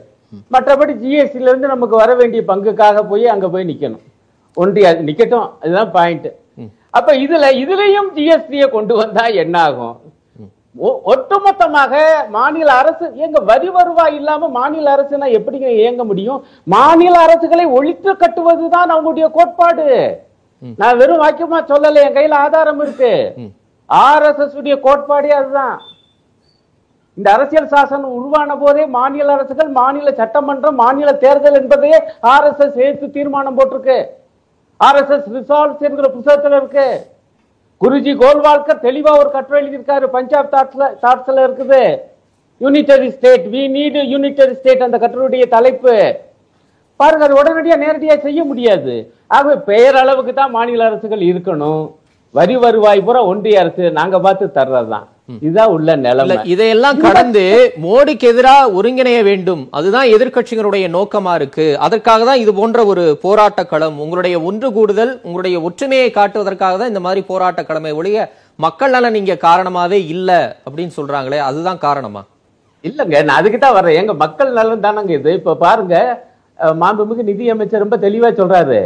[0.54, 4.04] மற்றபடி ஜிஎஸ்டில இருந்து நமக்கு வர வேண்டிய பங்குக்காக போய் அங்க போய் நிக்கணும்.
[4.56, 5.48] ஒன்றிய நிக்கட்டும்.
[5.62, 6.30] அதுதான் பாயிண்ட்
[6.98, 9.94] அப்ப இதுல இதுலயும் ஜிஎஸ்டியை கொண்டு வந்தா என்ன ஆகும்?
[11.10, 11.94] ஒட்டுமொத்தமாக
[12.36, 16.40] மாநில அரசு எங்க வரி வருவாய் இல்லாம மாநில அரசுனா எப்படிங்க இயங்க முடியும்?
[16.74, 19.88] மாநில அரசுகளை ஒழித்து கட்டுவதுதான் அவங்களுடைய கோட்பாடு.
[20.80, 23.12] நான் வெறும் வாக்கியமா சொல்லல என் கையில ஆதாரம் இருக்கு.
[23.90, 25.76] ஆர்எஸ்எஸ் உடைய கோட்பாடே அதுதான்.
[27.18, 31.98] இந்த அரசியல் சாசனம் உருவான போதே மாநில அரசுகள் மாநில சட்டமன்றம் மாநில தேர்தல் என்பதையே
[32.34, 33.98] ஆர்எஸ்எஸ் ஏற்று தீர்மானம் போட்டிருக்கு.
[34.80, 36.88] ஆர்எஸ்எஸ் ரிசால்வ்ஸ் என்கிற புத்தகத்துல இருக்கு.
[37.84, 40.06] குருஜி கோல்வால்கர் தெளிவா ஒரு கட்டுரை எழுதியிருக்காரு.
[40.16, 41.80] பஞ்சாப் தாட்ஸ்ல தாட்ஸ்ல இருக்குது.
[42.64, 45.94] Unitary state we need unitary state அந்த கட்டுரையுடைய தலைப்பு.
[47.00, 48.94] பாருங்க அது உடனடியாக நேரடியாக செய்ய முடியாது.
[49.36, 51.84] ஆகவே பெயர் அளவுக்கு தான் மாநில அரசுகள் இருக்கணும்.
[52.38, 56.34] வரி வருவாய் பூரா ஒன்றிய அரசு நாங்கள் பார்த்து தர்றது தான் இதுதான் உள்ள நிலைமை.
[56.54, 57.44] இதையெல்லாம் கடந்து
[57.84, 59.62] மோடிக்கு எதிரா ஒருங்கிணைய வேண்டும்.
[59.78, 61.66] அதுதான் எதிர்க்கட்சிகளுடைய நோக்கமா இருக்கு.
[61.86, 67.02] அதற்காக தான் இது போன்ற ஒரு போராட்ட களம் உங்களுடைய ஒன்று கூடுதல் உங்களுடைய ஒற்றுமையை காட்டுவதற்காக தான் இந்த
[67.06, 68.26] மாதிரி போராட்ட களமை ஒழிய
[68.66, 70.30] மக்கள் நலன் இங்க காரணமாவே இல்ல
[70.66, 72.24] அப்படின்னு சொல்றாங்களே அதுதான் காரணமா?
[72.84, 73.98] இல்லங்க நான் அதுக்கு தான் வர்றேன்.
[74.02, 75.30] எங்க மக்கள் நலன் தானங்க இது?
[75.40, 75.96] இப்ப பாருங்க
[76.80, 78.80] மாண்புமிகு நிதி அமைச்சர் ரொம்ப தெளிவா சொல்றாரு.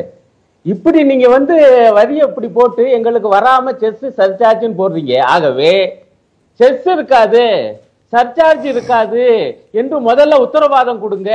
[0.67, 1.57] இப்படி நீங்க வந்து
[1.97, 5.15] வரியை இப்படி போட்டு எங்களுக்கு வராம செஸ் சர்சார்ஜ்னு போடுறீங்க.
[5.35, 5.73] ஆகவே
[6.61, 7.45] செஸ் இருக்காது
[8.13, 9.25] சர்சார்ஜ் இருக்காது
[9.81, 11.31] என்று முதல்ல உத்தரவாதம் கொடுங்க.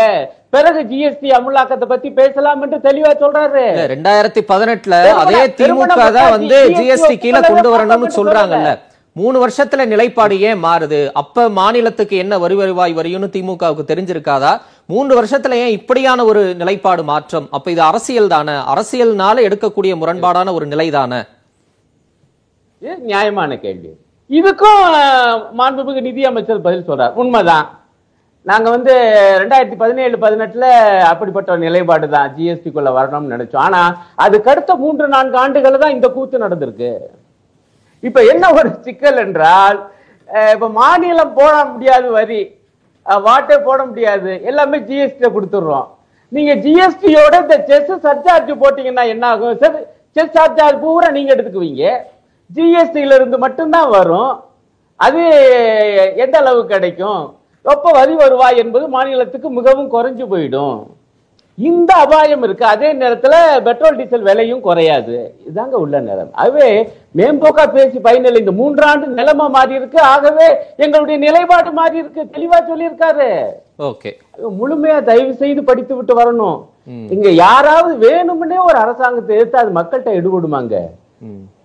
[0.55, 3.65] பிறகு ஜிஎஸ்டி அமுலாக்கத்தை பத்தி பேசலாம் என்று தெளிவா சொல்றாரு.
[3.91, 8.71] ரெண்டாயிரத்தி பதினெட்டுல அதே திமுக தான் வந்து ஜிஎஸ்டி கீழே கொண்டு வரணும்னு சொல்றாங்கல்ல.
[9.19, 10.99] மூணு வருஷத்துல நிலைப்பாடு ஏன் மாறுது?
[11.21, 14.53] அப்ப மாநிலத்துக்கு என்ன வரி வருவாய் வரியும்னு திமுகவுக்கு தெரிஞ்சிருக்காதா?
[14.91, 17.47] மூன்று வருஷத்துல ஏன் இப்படியான ஒரு நிலைப்பாடு மாற்றம்?
[17.57, 18.55] அப்ப இது அரசியல் தானே?
[18.73, 21.21] அரசியல்னால எடுக்கக்கூடிய முரண்பாடான ஒரு நிலை தானே
[23.11, 23.91] நியாயமான கேள்வி.
[24.39, 24.83] இதுக்கும்
[25.59, 27.15] மாண்புமிகு நிதி அமைச்சர் பதில் சொல்றார்.
[27.21, 27.65] உண்மைதான்.
[28.49, 28.93] நாங்க வந்து
[29.41, 30.67] ரெண்டாயிரத்தி பதினேழு பதினெட்டுல
[31.09, 33.63] அப்படிப்பட்ட ஒரு நிலைப்பாடு தான் ஜிஎஸ்டிக்குள்ள வரணும்னு நினைச்சோம்.
[33.67, 33.81] ஆனா
[34.25, 36.91] அதுக்கு அடுத்த மூன்று நான்கு ஆண்டுகள் தான் இந்த கூத்து நடந்திருக்கு.
[38.09, 39.79] இப்ப என்ன ஒரு சிக்கல் என்றால்
[40.53, 42.41] இப்ப மாநிலம் போட முடியாது வரி
[43.27, 44.31] வாட்டே போட முடியாது.
[44.49, 45.87] எல்லாமே ஜிஎஸ்டி கொடுத்துடுறோம்.
[46.35, 49.57] நீங்க ஜிஎஸ்டியோட இந்த செஸ் சர்சார்ஜ் போட்டீங்கன்னா என்ன ஆகும்?
[49.63, 49.77] சார்
[50.17, 51.83] செஸ் சர்சார்ஜ் பூரா நீங்க எடுத்துக்குவீங்க.
[52.55, 54.43] ஜிஎஸ்டில இருந்து மட்டும்தான் வரும்.
[54.95, 55.21] அது
[56.15, 57.35] எந்த அளவு கிடைக்கும்?
[57.61, 60.83] எப்ப வரி வருவாய் என்பது மாநிலத்துக்கு மிகவும் குறைஞ்சு போயிடும்.
[61.57, 62.65] இந்த அபாயம் இருக்கு.
[62.65, 65.35] அதே நேரத்துல பெட்ரோல் டீசல் விலையும் குறையாது.
[65.49, 66.31] இதாங்க உள்ள நிலைமை.
[66.31, 68.45] ஆகவே மேம்போக்கா பேசி பயனில்லை.
[68.45, 70.01] இந்த மூன்றாண்டு நிலைமை மாறி இருக்கு.
[70.01, 72.23] ஆகவே எங்களுடைய நிலைப்பாடு மாறி இருக்கு.
[72.23, 73.29] தெளிவா சொல்லியிருக்காரு.
[73.79, 74.11] ஓகே.
[74.59, 76.65] முழுமையா தயவு செய்து படித்து விட்டு வரணும்.
[77.09, 80.75] இங்க யாராவது வேணும்னே ஒரு அரசாங்கத்தை எடுத்து அது மக்கள்கிட்ட எடுபடுமாங்க.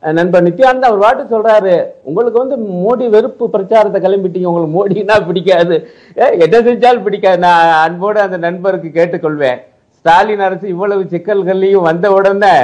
[0.00, 5.88] நண்பர் நித்யானந்த் அவர் வாட்டு சொல்றாரு உங்களுக்கு வந்து மோடி வெறுப்பு பிரச்சாரத்தை கிளம்பிட்டீங்க உங்களுக்கு மோடினா பிடிக்காது.
[6.14, 7.38] அஹ் எதை செஞ்சாலும் பிடிக்காது.
[7.38, 9.62] நான் அன்போடு அந்த நண்பருக்கு கேட்டுக்கொள்வேன்.
[9.90, 12.60] ஸ்டாலின் அரசு இவ்வளவு சிக்கல்கள்லையும் வந்த உடனே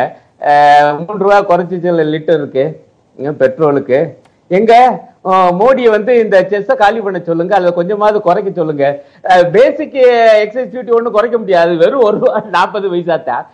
[0.97, 2.77] மூன்று ரூபா குறைச்சி சில லிட்டருக்கு
[3.19, 4.15] பெட்ரோலுக்கு.
[4.47, 5.01] எங்க?
[5.61, 8.85] மோடியை வந்து இந்த செஸ்ஸை காலி பண்ண சொல்லுங்க அதை கொஞ்சமாவது குறைக்க சொல்லுங்க.
[9.57, 9.97] பேசிக்
[10.45, 11.73] எக்ஸைஸ் டியூட்டி ஒன்றும் குறைக்க முடியாது.
[11.83, 12.19] வெறும் ஒரு
[12.57, 13.45] நாற்பது பைசா தான்.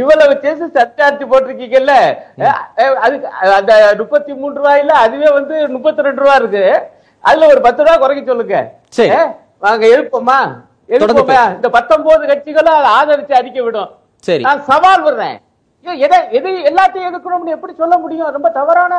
[0.00, 1.94] இவ்வளவு செஸ் சர்ச்சார்ஜ் போட்டிருக்கீங்கல்ல?
[3.04, 6.66] அதுக்கு அந்த முப்பத்தி மூன்று ரூபாயில அதுவே வந்து முப்பத்தி ரெண்டு ரூபா இருக்கு.
[7.30, 8.58] அதுல ஒரு பத்து ரூபா குறைக்க சொல்லுங்க.
[9.66, 10.40] வாங்க எழுப்போமா?
[10.94, 11.42] எழுப்போமா?
[11.58, 13.90] இந்த பத்தொன்பது கட்சிகளும் அதை ஆதரிச்சு அறிக்கை விடும்.
[14.28, 14.42] சரி.
[14.46, 15.38] நான் சவால் விடுறேன்.
[16.04, 18.32] எதை எதை எல்லாத்தையும் எடுக்கணும்னு எப்படி சொல்ல முடியும்?
[18.36, 18.92] ரொம்ப தவறான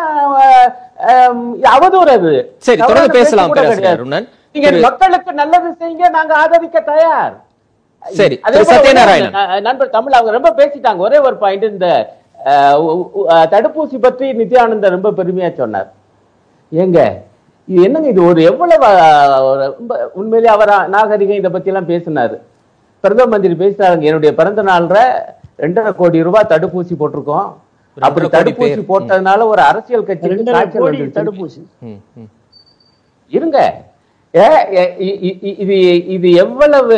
[1.76, 2.32] அவதூறு அது
[2.67, 3.54] சரி, தொடர்ந்து பேசலாம்.
[4.56, 7.36] நீங்க மக்களுக்கு நல்லது செய்யுங்க நாங்க ஆதரிக்க தயார்.
[8.19, 8.36] சரி,
[9.67, 11.00] நண்பர் தமிழ் அவங்க ரொம்ப பேசிட்டாங்க.
[11.08, 11.88] ஒரே ஒரு பாயிண்ட் இந்த
[13.54, 15.89] தடுப்பூசி பற்றி நித்யானந்தர் ரொம்ப பெருமையா சொன்னார்.
[16.72, 17.00] ஏங்க
[17.67, 18.22] இது என்னங்க இது?
[18.32, 18.88] ஒரு எவ்வளவு
[19.78, 19.91] ரொம்ப
[20.22, 22.36] உண்மையிலேயே அவர் நாகரிகம் இதை பத்தி எல்லாம் பேசினாரு.
[23.04, 24.98] பிரதம மந்திரி பேசினாங்க என்னுடைய பிறந்த நாள்ல
[25.60, 27.50] ரெண்டரை கோடி ரூபாய் தடுப்பூசி போட்டிருக்கோம்
[27.98, 28.82] அப்படி தடுப்பூசி.
[28.92, 31.18] போட்டதுனால ஒரு அரசியல் கட்சிக்கு ரெண்டரை காய்ச்சல் கோடி வந்துருச்சு.
[31.20, 31.62] தடுப்பூசி.
[33.32, 33.58] இருங்க
[35.63, 35.76] இது
[36.16, 36.96] இது எவ்வளவு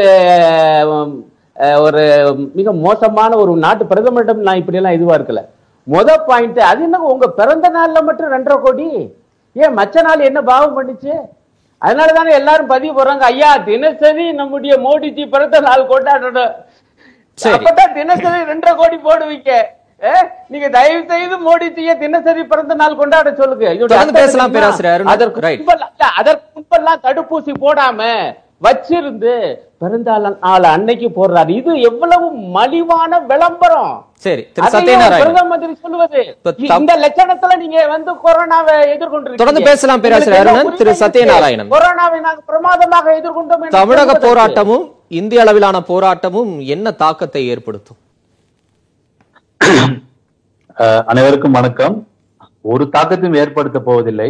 [1.85, 2.03] ஒரு
[2.59, 5.41] மிக மோசமான ஒரு நாட்டு பிரதமரிடம் நான் இப்படி எல்லாம் இதுவா இருக்கல
[5.87, 8.87] முத பாயிண்ட் அது என்ன உங்க பிறந்த நாள்ல மட்டும் ரெண்டரை கோடி
[9.55, 11.13] ஏன் மச்ச நாள் என்ன பாவம் பண்ணுச்சு
[11.81, 16.53] அதனால தானே எல்லாரும் பதிவு போடுறாங்க ஐயா தினசரி நம்முடைய மோடிஜி பிறந்த நாள் கொண்டாடணும்.
[17.55, 19.51] அப்பதான் தினசரி ரெண்டரை கோடி போடுவீங்க.
[20.53, 24.13] நீங்க தயவு செய்து மோடிஜியை தினசரி பிறந்த நாள் கொண்டாட சொல்லுங்க.
[24.21, 24.55] பேசலாம்?
[24.55, 25.03] பேராசிரியர்.
[25.13, 25.69] அதற்கு
[26.21, 28.09] அதற்கு முன்பெல்லாம் தடுப்பூசி போடாம
[28.65, 29.33] வச்சிருந்து
[29.83, 30.09] பிறந்த
[30.43, 31.51] நாள் அன்னைக்கு போடுறாரு.
[31.59, 33.93] இது எவ்வளவு மலிவான விளம்பரம்.
[34.25, 36.21] சரி பிரதம மந்திரி சொல்லுவது.
[36.77, 39.43] இந்த லட்சணத்துல நீங்க வந்து கொரோனாவை எதிர்கொண்டிருக்கீங்க.
[39.43, 41.71] தொடர்ந்து பேசலாம் பேராசிரியர் திரு சத்யநாராயணன்.
[41.75, 44.19] கொரோனாவை நாங்க பிரமாதமாக எதிர்கொண்டோம் தமிழக.
[44.27, 47.97] போராட்டமும் இந்திய அளவிலான போராட்டமும் என்ன தாக்கத்தை ஏற்படுத்தும்?
[51.05, 52.07] அனைவருக்கும் வணக்கம்.
[52.61, 54.29] ஒரு தாக்கத்தையும் ஏற்படுத்த போவதில்லை.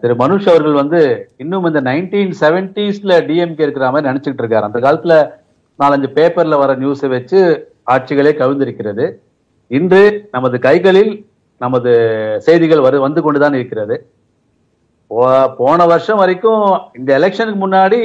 [0.00, 1.00] திரு மனுஷ் அவர்கள் வந்து
[1.36, 4.68] இன்னும் இந்த நைன்டீன் செவன்டிஸ்ல டிஎம்கே இருக்கிற மாதிரி நினைச்சிட்டு இருக்காரு.
[4.68, 5.16] அந்த காலத்துல
[5.82, 7.40] நாலஞ்சு பேப்பர்ல வர நியூஸை வச்சு
[7.92, 9.06] ஆட்சிகளே கவிழ்ந்திருக்கிறது.
[9.66, 11.12] இன்று நமது கைகளில்
[11.58, 11.92] நமது
[12.46, 13.96] செய்திகள் வரு வந்து கொண்டுதான் இருக்கிறது.
[15.60, 17.98] போன வருஷம் வரைக்கும் இந்த எலெக்ஷனுக்கு முன்னாடி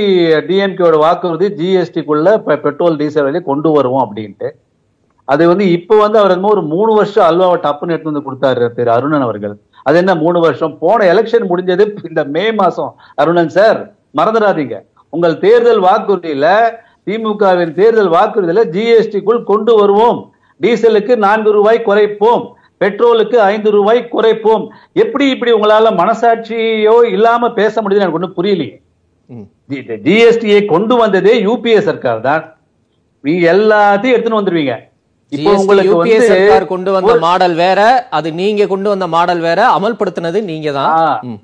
[0.47, 4.49] டிஎம்கேயோட வாக்குறுதி ஜிஎஸ்டிக்குள்ள பெட்ரோல் டீசல் விலையை கொண்டு வருவோம் அப்படின்ட்டு.
[5.23, 8.91] அது வந்து இப்போ வந்து அவர் என்னமோ ஒரு மூணு வருஷம் அல்வாவை டப்புன்னு எடுத்து வந்து கொடுத்தாரு திரு
[8.91, 9.55] அருணன் அவர்கள்.
[9.83, 10.77] அது என்ன மூணு வருஷம்?
[10.77, 12.95] போன எலெக்ஷன் முடிஞ்சது இந்த மே மாசம்.
[13.15, 14.77] அருணன் சார் மறந்துடாதீங்க.
[15.09, 16.47] உங்கள் தேர்தல் வாக்குறுதியில
[17.05, 20.33] திமுகவின் தேர்தல் வாக்குறுதியில ஜிஎஸ்டிக்குள் கொண்டு வருவோம்.
[20.61, 22.43] டீசலுக்கு நான்கு ரூபாய் குறைப்போம்.
[22.81, 24.63] பெட்ரோலுக்கு ஐந்து ரூபாய் குறைப்போம்.
[25.03, 28.75] எப்படி இப்படி உங்களால மனசாட்சியோ இல்லாம பேச முடியுதுன்னு எனக்கு ஒன்றும் புரியலையே.
[30.07, 32.43] ஜிஎஸ்டியை கொண்டு வந்ததே யூபிஏ சர்க்கார் தான்.
[33.23, 34.75] நீங்க எல்லாத்தையும் எடுத்துன்னு வந்துருவீங்க.
[35.31, 37.81] இப்போ உங்களுக்கு வந்து கொண்டு வந்த மாடல் வேற
[38.17, 41.39] அது நீங்க கொண்டு வந்த மாடல் வேற அமல்படுத்தினது நீங்க தான்.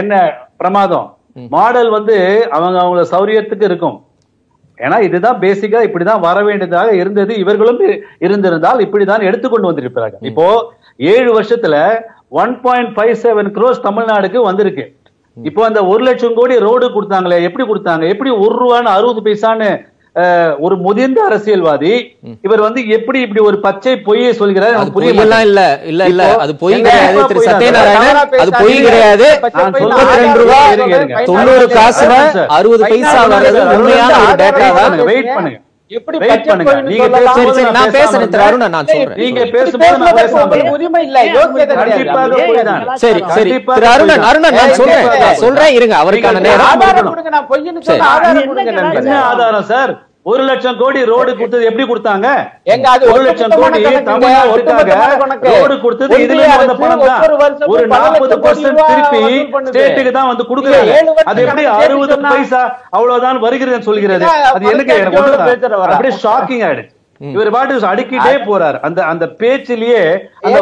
[0.00, 0.14] என்ன
[0.60, 1.08] பிரமாதம்?
[1.56, 2.16] மாடல் வந்து
[2.56, 3.98] அவங்க அவங்கள சௌரியத்துக்கு இருக்கும்.
[4.84, 7.32] ஏன்னா இதுதான் பேசிக்கா இப்படிதான் வர வேண்டியதாக இருந்தது.
[7.42, 7.80] இவர்களும்
[8.26, 10.46] இருந்திருந்தால் இப்படிதான் எடுத்துக்கொண்டு வந்திருப்பார்கள் இப்போ
[11.12, 11.76] ஏழு வருஷத்துல
[12.42, 14.84] one point five seven crores தமிழ்நாடுக்கு வந்திருக்கு.
[15.36, 18.04] இப்போ அந்த ஒரு லட்சம் கோடி ரோடு கொடுத்தாங்களே எப்படி கொடுத்தாங்க?
[18.14, 19.68] எப்படி ஒரு ரூபான்னு அறுபது பைசான்னு
[20.58, 21.92] ஒரு முதிர்ந்த அரசியல்வாதி
[22.46, 25.44] இவர் வந்து எப்படி இப்படி ஒரு பச்சை பொய்யை சொல்கிறார் அது பொய்யெல்லாம்.
[25.46, 27.44] இல்ல இல்ல இல்ல அது பொய் கிடையாது திரு.
[27.46, 28.76] சத்யநாராயணன் அது பொய்.
[28.86, 29.26] கிடையாது
[30.14, 31.16] ரெண்டு ரூபா இருங்க, இருங்க.
[31.30, 31.66] தொண்ணூறு
[31.98, 32.48] சார்.
[32.50, 35.58] அறுபது பைசா வர்றது உண்மையான ஒரு டேட்டா தான் வெயிட் பண்ணுங்க
[35.92, 38.34] எப்படி நான் பேசுறேன்.
[38.44, 39.40] அருணா நான் சொல்றேன் நீங்க.
[39.54, 40.60] பேசும்போது.
[40.72, 41.74] உரிமை இல்ல யோக்கியதை.
[43.02, 44.24] சரி சரி திரு அருணன்.
[44.28, 45.08] அருணன் நான் சொல்றேன்
[45.42, 47.48] சொல்றேன் இருங்க அவருக்கான நேரம் ஆதாரம் கொடுங்க நான்
[47.82, 48.08] சொன்ன.
[48.12, 49.92] ஆதாரம் ஆதாரம் சார்
[50.26, 52.26] ஒரு லட்சம் கோடி ரோடு கொடுத்தது எப்படி கொடுத்தாங்க?
[52.74, 57.24] எங்க அது ஒரு லட்சம் கோடி தமிழ்நாட்டுக்காக ரோடு கொடுத்தது இதுல வந்த பணம் தான்
[57.72, 59.22] ஒரு நாற்பது பர்சன்ட் திருப்பி.
[59.72, 60.94] ஸ்டேட்டுக்கு தான் வந்து கொடுக்குறாங்க.
[61.32, 62.62] அது எப்படி அறுபது பைசா
[62.96, 64.24] அவ்வளவுதான் வருகிறது சொல்கிறது?
[64.24, 65.22] என்ன, அது எனக்கு எனக்கு?
[65.92, 68.76] அப்படியே ஷாக்கிங் ஆயிடுச்சு இவர் பாட்டு அடிக்கிட்டே போறார்.
[68.86, 70.00] அந்த அந்த பேச்சிலேயே
[70.46, 70.58] அந்த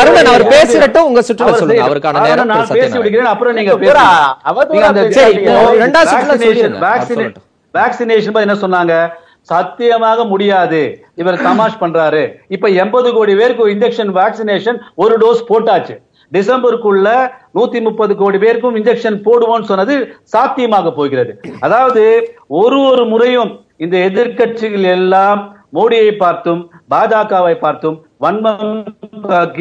[0.00, 1.86] அருணன் அவர் பேசுறட்டும் உங்க சுற்றுல சொல்லுங்க.
[1.88, 4.06] அவருக்கான அவரை நேரம் நான் பேசி விடுகிறேன் அப்புறம் நீங்க பூரா
[4.58, 4.86] பேசுங்க.
[4.92, 5.34] அந்த சரி,
[5.84, 7.44] ரெண்டாவது சுற்றுல சொல்லிடுங்க.
[7.76, 8.94] வேக்சினேஷன் பத்தி என்ன சொன்னாங்க?
[9.52, 10.80] சத்தியமாக முடியாது.
[11.20, 12.22] இவர் தமாஷ் பண்றாரு.
[12.56, 15.94] இப்ப எண்பது கோடி பேருக்கு இன்ஜெக்ஷன் வேக்சினேஷன் ஒரு டோஸ் போட்டாச்சு.
[16.32, 17.08] டிசம்பருக்குள்ள
[17.56, 19.94] நூத்தி முப்பது கோடி பேருக்கும் இன்ஜெக்ஷன் போடுவோம்னு சொன்னது
[20.32, 21.32] சாத்தியமாக போகிறது.
[21.66, 22.02] அதாவது
[22.62, 23.52] ஒரு ஒரு முறையும்
[23.84, 25.40] இந்த எதிர்க்கட்சிகள் எல்லாம்
[25.76, 26.60] மோடியை பார்த்தும்
[26.92, 28.76] பாஜகவை பார்த்தும் வன்மம்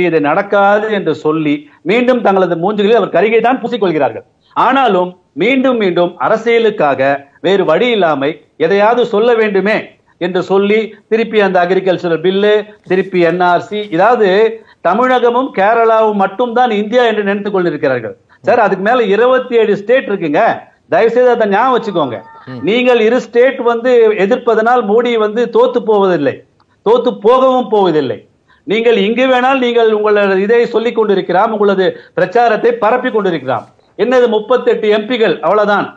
[0.07, 1.55] இது நடக்காது என்று சொல்லி
[1.89, 4.25] மீண்டும் தங்களது மூஞ்சுகளில் அவர் கருகை தான் பூசிக்கொள்கிறார்கள்.
[4.55, 5.09] ஆனாலும்
[5.41, 7.01] மீண்டும் மீண்டும் அரசியலுக்காக
[7.45, 8.31] வேறு வழி இல்லாமை
[8.65, 9.77] எதையாவது சொல்ல வேண்டுமே
[10.25, 12.53] என்று சொல்லி திருப்பி அந்த அக்ரிகல்ச்சரல் பில்லு
[12.91, 14.29] திருப்பி என்ஆர்சி இதாவது
[14.87, 18.15] தமிழகமும் கேரளாவும் மட்டும்தான் இந்தியா என்று நினைத்துக் கொண்டிருக்கிறார்கள்.
[18.47, 20.41] சார் அதுக்கு மேல இருபத்தி ஏழு ஸ்டேட் இருக்குங்க.
[20.93, 22.17] தயவு செய்து அதை ஞாபகம் வச்சுக்கோங்க.
[22.67, 23.91] நீங்கள் இரு ஸ்டேட் வந்து
[24.23, 26.35] எதிர்ப்பதனால் மோடி வந்து தோத்து போவதில்லை.
[26.85, 28.19] தோத்து போகவும் போவதில்லை.
[28.71, 31.51] நீங்கள் இங்கு வேணால் நீங்கள் உங்களது இதை சொல்லிக் கொண்டிருக்கிறாம்.
[31.55, 31.85] உங்களது
[32.17, 33.65] பிரச்சாரத்தை பரப்பி கொண்டிருக்கிறாம்.
[34.03, 35.87] என்னது முப்பத்தெட்டு எம்பிகள் அவ்வளவுதான்.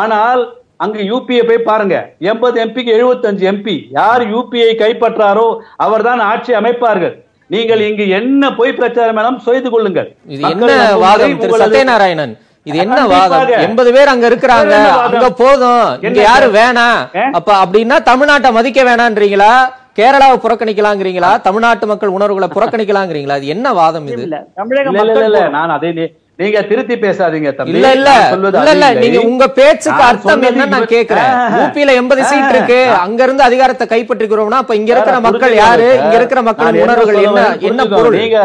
[0.00, 0.42] ஆனால்
[0.84, 1.96] அங்கு யூபியை போய் பாருங்க.
[2.30, 5.48] எண்பது எம்பிக்கு எழுபத்தஞ்சு எம்பி யார் யூபியை கைப்பற்றாரோ
[5.86, 7.14] அவர்தான் ஆட்சி அமைப்பார்கள்.
[7.54, 10.08] நீங்கள் இங்கு என்ன பொய் பிரச்சாரம் வேணாலும் செய்து கொள்ளுங்கள்.
[10.34, 10.72] இது என்ன
[11.04, 11.36] வாதம்?
[11.64, 12.34] சத்யநாராயணன்
[12.68, 12.98] இது என்ன.
[13.12, 13.52] வாதம்?
[13.66, 14.74] எண்பது பேர் அங்க இருக்கிறாங்க?
[15.06, 15.86] அங்க போதும்.
[16.08, 16.48] இங்க யாரு?
[16.58, 17.00] வேணாம்?
[17.38, 19.52] அப்ப அப்படின்னா தமிழ்நாட்டை மதிக்க வேணான்றீங்களா?
[19.98, 21.30] கேரளாவை புறக்கணிக்கலாங்கிறீங்களா?
[21.46, 23.38] தமிழ்நாட்டு மக்கள் உணர்வுகளை புறக்கணிக்கலாங்கிறீங்களா?
[23.40, 24.22] இது என்ன வாதம் இது?
[24.26, 25.90] இல்ல தமிழக நான் அதை
[26.38, 28.86] நீங்க திருத்தி பேசாதீங்க தம்பி இல்ல இல்ல இல்ல இல்ல.
[29.02, 31.56] நீங்க உங்க பேச்சுக்கு அர்த்தம் என்னன்னு நான் கேக்குறேன் ஆஹ்.
[31.58, 32.50] யூபியில எண்பது சீட்.
[32.52, 35.88] இருக்கு அங்க இருந்து அதிகாரத்தை கைப்பற்றிக்கிறோம்னா அப்ப இங்க இருக்கிற மக்கள் யாரு.
[36.00, 37.84] இங்க இருக்கிற என்ன உணர்வுகள் என்ன என்ன.
[37.92, 38.38] பொருள் நீங்க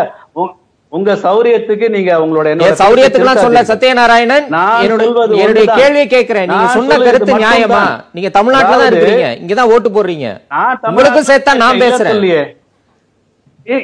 [0.92, 3.62] உங்க சௌரியத்துக்கு நீங்க உங்களோட என் சௌரியத்துக்குலாம் சொல்ல.
[3.70, 4.46] சத்யநாராயணன்
[4.84, 5.66] என்னுடைய.
[5.80, 7.34] கேள்வியை கேட்கிறேன் நீங்க சொன்ன கருத்து.
[7.42, 7.82] நியாயமா
[8.16, 10.28] நீங்க தமிழ்நாட்டுல தான் அதாவது, இருக்கிறீங்க இங்கதான் ஓட்டு போடுறீங்க
[10.90, 12.22] உங்களுக்கும் சேர்த்தா நான் பேசுறேன்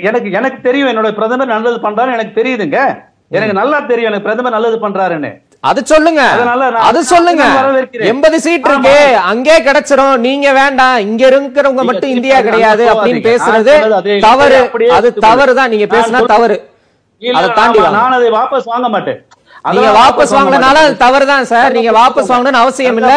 [0.04, 2.78] எனக்கு எனக்கு தெரியும் என்னோட பிரதமர் நல்லது பண்றாரு எனக்கு தெரியுதுங்க
[3.38, 5.32] எனக்கு நல்லா தெரியும் எனக்கு பிரதமர் நல்லது பண்றாருன்னு.
[5.70, 6.22] அது சொல்லுங்க.
[6.88, 7.44] அது சொல்லுங்க.
[8.12, 8.96] எண்பது சீட் இருக்கு.
[9.32, 10.16] அங்கே கிடைச்சிரும்.
[10.26, 10.98] நீங்க வேண்டாம்.
[11.08, 13.22] இங்க இருக்கிறவங்க மட்டும் இந்தியா கிடையாது அப்படின்னு.
[13.30, 13.74] பேசுறது.
[14.28, 14.60] தவறு
[14.98, 15.10] அது.
[15.28, 15.54] தவறு.
[15.60, 16.58] தான் நீங்க பேசினா தவறு.
[17.22, 17.80] அதை தாண்டி.
[17.98, 19.20] நான் அதை வாபஸ் வாங்க மாட்டேன்.
[19.76, 20.96] நீங்க வாபஸ் வாங்க வாங்கினால அது.
[21.06, 21.76] தவறு தான் சார்.
[21.78, 23.14] நீங்க வாபஸ் வாங்கணும்னு அவசியம் இல்ல.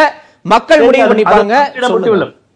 [0.55, 1.55] மக்கள் முடிவு பண்ணிப்பாங்க.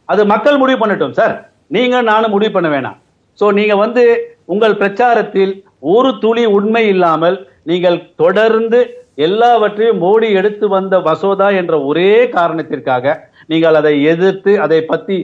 [0.08, 1.34] அது மக்கள் முடிவு பண்ணட்டும் சார்.
[1.76, 2.96] நீங்க நானும் முடிவு பண்ண வேணாம்.
[3.38, 4.02] சோ நீங்க வந்து
[4.44, 5.52] உங்கள் பிரச்சாரத்தில்
[5.92, 8.80] ஒரு துளி உண்மை இல்லாமல் நீங்கள் தொடர்ந்து
[9.26, 13.14] எல்லாவற்றையும் மோடி எடுத்து வந்த மசோதா என்ற ஒரே காரணத்திற்காக
[13.52, 15.16] நீங்கள் அதை எதிர்த்து அதை பத்தி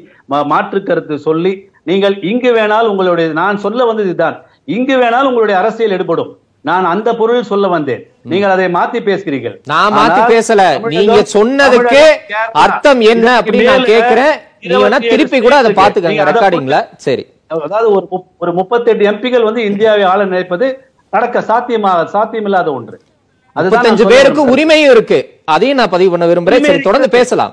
[0.52, 1.52] மாற்று கருத்து சொல்லி
[1.90, 4.36] நீங்கள் இங்கு வேணால் உங்களுடைய நான் சொல்ல வந்தது இதுதான்.
[4.76, 6.30] இங்கு வேணால் உங்களுடைய அரசியல் எடுபடும்.
[6.68, 8.02] நான் அந்த பொருள் சொல்ல வந்தேன்.
[8.30, 9.54] நீங்கள் அதை மாத்தி பேசுகிறீர்கள்.
[9.72, 10.62] நான் மாத்தி பேசல.
[10.94, 12.02] நீங்க சொன்னதுக்கு
[12.64, 17.24] அர்த்தம் என்ன அப்படின்னு நான் மேல கேக்குறேன் நீங்க வேணா 27 திருப்பி கூட அதை பாத்துக்கங்க ரெக்கார்டிங்ல சரி.
[17.66, 18.06] அதாவது ஒரு
[18.42, 20.68] ஒரு முப்பத்தெட்டு எம்பிகள் வந்து இந்தியாவை ஆள நினைப்பது
[21.10, 23.00] நடக்க சாத்தியமாக சாத்தியமில்லாத ஒன்று.
[23.54, 24.42] முப்பத்தஞ்சு சொல்ல பேருக்கு.
[24.56, 25.18] உரிமையும் இருக்கு.
[25.44, 26.64] அதையும் நான் பதிவு பண்ண விரும்புறேன்.
[26.64, 27.52] சரி தொடர்ந்து பேசலாம்.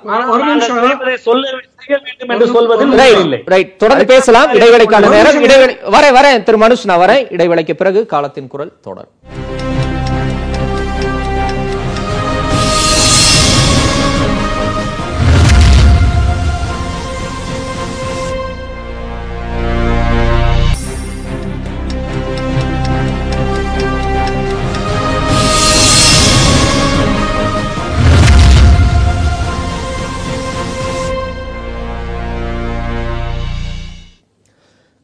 [3.78, 4.54] தொடர்ந்து பேசலாம்.
[4.54, 5.42] இடைவேளைக்கான நேரம்.
[5.42, 6.44] இடைவெளி வரேன் வரேன்.
[6.44, 7.26] திரு மனுஷ் நான் வரேன்.
[7.36, 9.12] இடைவேளைக்கு பிறகு காலத்தின் குரல் தொடரும்.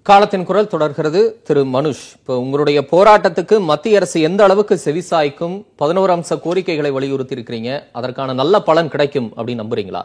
[0.09, 1.21] காலத்தின் குரல் தொடர்கிறது.
[1.47, 7.71] திரு மனுஷ் இப்போ உங்களுடைய போராட்டத்துக்கு மத்திய அரசு எந்த அளவுக்கு செவிசாய்க்கும் பதினோரு அம்ச கோரிக்கைகளை வலியுறுத்தி இருக்கிறீங்க
[7.99, 10.01] அதற்கான நல்ல பலன் கிடைக்கும் அப்படின்னு நம்புறீங்களா?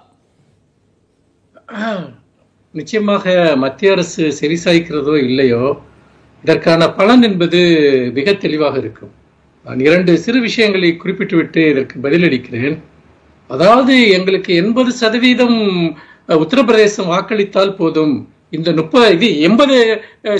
[2.74, 3.34] நிச்சயமாக
[3.64, 5.64] மத்திய அரசு செவிசாய்க்கிறதோ இல்லையோ
[6.44, 7.60] இதற்கான பலன் என்பது
[8.16, 9.12] மிக தெளிவாக இருக்கும்.
[9.66, 12.76] நான் இரண்டு சிறு விஷயங்களை குறிப்பிட்டுவிட்டு இதற்கு பதிலளிக்கிறேன்.
[13.50, 15.58] அதாவது எங்களுக்கு எண்பது சதவீதம்
[16.42, 18.14] உத்தரப்பிரதேசம் வாக்களித்தால் போதும்.
[18.56, 19.76] இந்த முப்பது இது எண்பது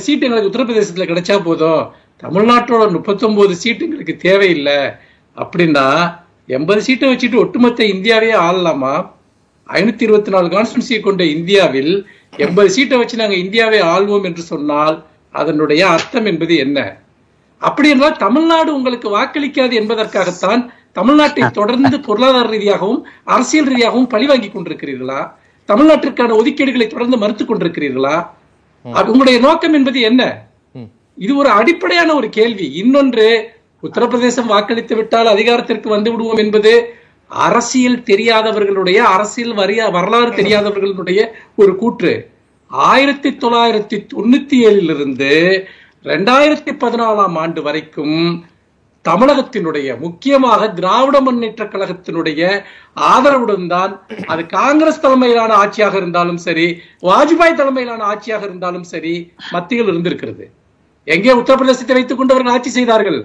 [0.05, 1.85] சீட்டு எங்களுக்கு உத்தரப்பிரதேசத்துல கிடைச்சா போதும்.
[2.25, 4.79] தமிழ்நாட்டோட முப்பத்தொன்பது சீட்டு எங்களுக்கு தேவையில்லை.
[5.37, 5.87] அப்படின்னா
[6.57, 8.95] எண்பது சீட்டை வச்சுட்டு ஒட்டுமொத்த இந்தியாவே ஆளலாமா?
[9.69, 11.95] ஐநூத்தி இருபத்தி நாலு கான்ஸ்டியூன்சியை கொண்ட இந்தியாவில்
[12.47, 14.97] எண்பது சீட்டை வச்சு நாங்க இந்தியாவை ஆள்வோம் என்று சொன்னால்
[15.41, 16.79] அதனுடைய அர்த்தம் என்பது என்ன?
[17.69, 20.62] அப்படி என்றால் தமிழ்நாடு உங்களுக்கு வாக்களிக்காது என்பதற்காகத்தான்
[20.99, 23.01] தமிழ்நாட்டை தொடர்ந்து பொருளாதார ரீதியாகவும்
[23.35, 25.21] அரசியல் ரீதியாகவும் பழிவாங்கி கொண்டிருக்கிறீர்களா?
[25.69, 28.17] தமிழ்நாட்டிற்கான ஒதுக்கீடுகளை தொடர்ந்து மறுத்துக் கொண்டிருக்கிறீர்களா?
[28.85, 30.23] உங்களுடைய நோக்கம் என்பது என்ன.
[31.25, 32.67] இது ஒரு அடிப்படையான ஒரு கேள்வி.
[32.83, 33.27] இன்னொன்று
[33.83, 36.73] உத்தரப்பிரதேசம் வாக்களித்து விட்டால் அதிகாரத்திற்கு வந்து விடுவோம் என்பது
[37.29, 41.21] அரசியல் தெரியாதவர்களுடைய அரசியல் வரிய வரலாறு தெரியாதவர்களுடைய
[41.55, 42.12] ஒரு கூற்று.
[42.71, 45.33] ஆயிரத்தி தொள்ளாயிரத்தி தொண்ணூத்தி ஏழிலிருந்து
[46.05, 48.19] ரெண்டாயிரத்தி பதினாலாம் ஆண்டு வரைக்கும்
[49.09, 52.40] தமிழகத்தினுடைய முக்கியமாக திராவிட முன்னேற்ற கழகத்தினுடைய
[53.12, 53.92] ஆதரவுடன் தான்
[54.32, 56.66] அது காங்கிரஸ் தலைமையிலான ஆட்சியாக இருந்தாலும் சரி
[57.09, 59.14] வாஜ்பாய் தலைமையிலான ஆட்சியாக இருந்தாலும் சரி
[59.55, 60.44] மத்தியில் இருந்திருக்கிறது.
[61.14, 63.20] எங்கே உத்தரப்பிரதேசத்தை வைத்துக் கொண்டு அவர்கள் ஆட்சி செய்தார்கள்?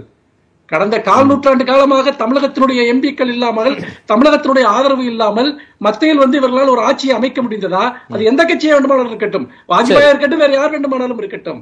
[0.71, 3.71] கடந்த கால் நூற்றாண்டு காலமாக தமிழகத்தினுடைய எம்பிக்கள் இல்லாமல்
[4.11, 5.49] தமிழகத்தினுடைய ஆதரவு இல்லாமல்
[5.85, 7.85] மத்தியில் வந்து இவர்களால் ஒரு ஆட்சியை அமைக்க முடிந்ததா?
[8.13, 9.47] அது எந்த கட்சியை வேண்டுமானாலும் இருக்கட்டும்.
[9.73, 11.61] வாஜ்பாயா இருக்கட்டும் வேற யார் வேண்டுமானாலும் இருக்கட்டும்.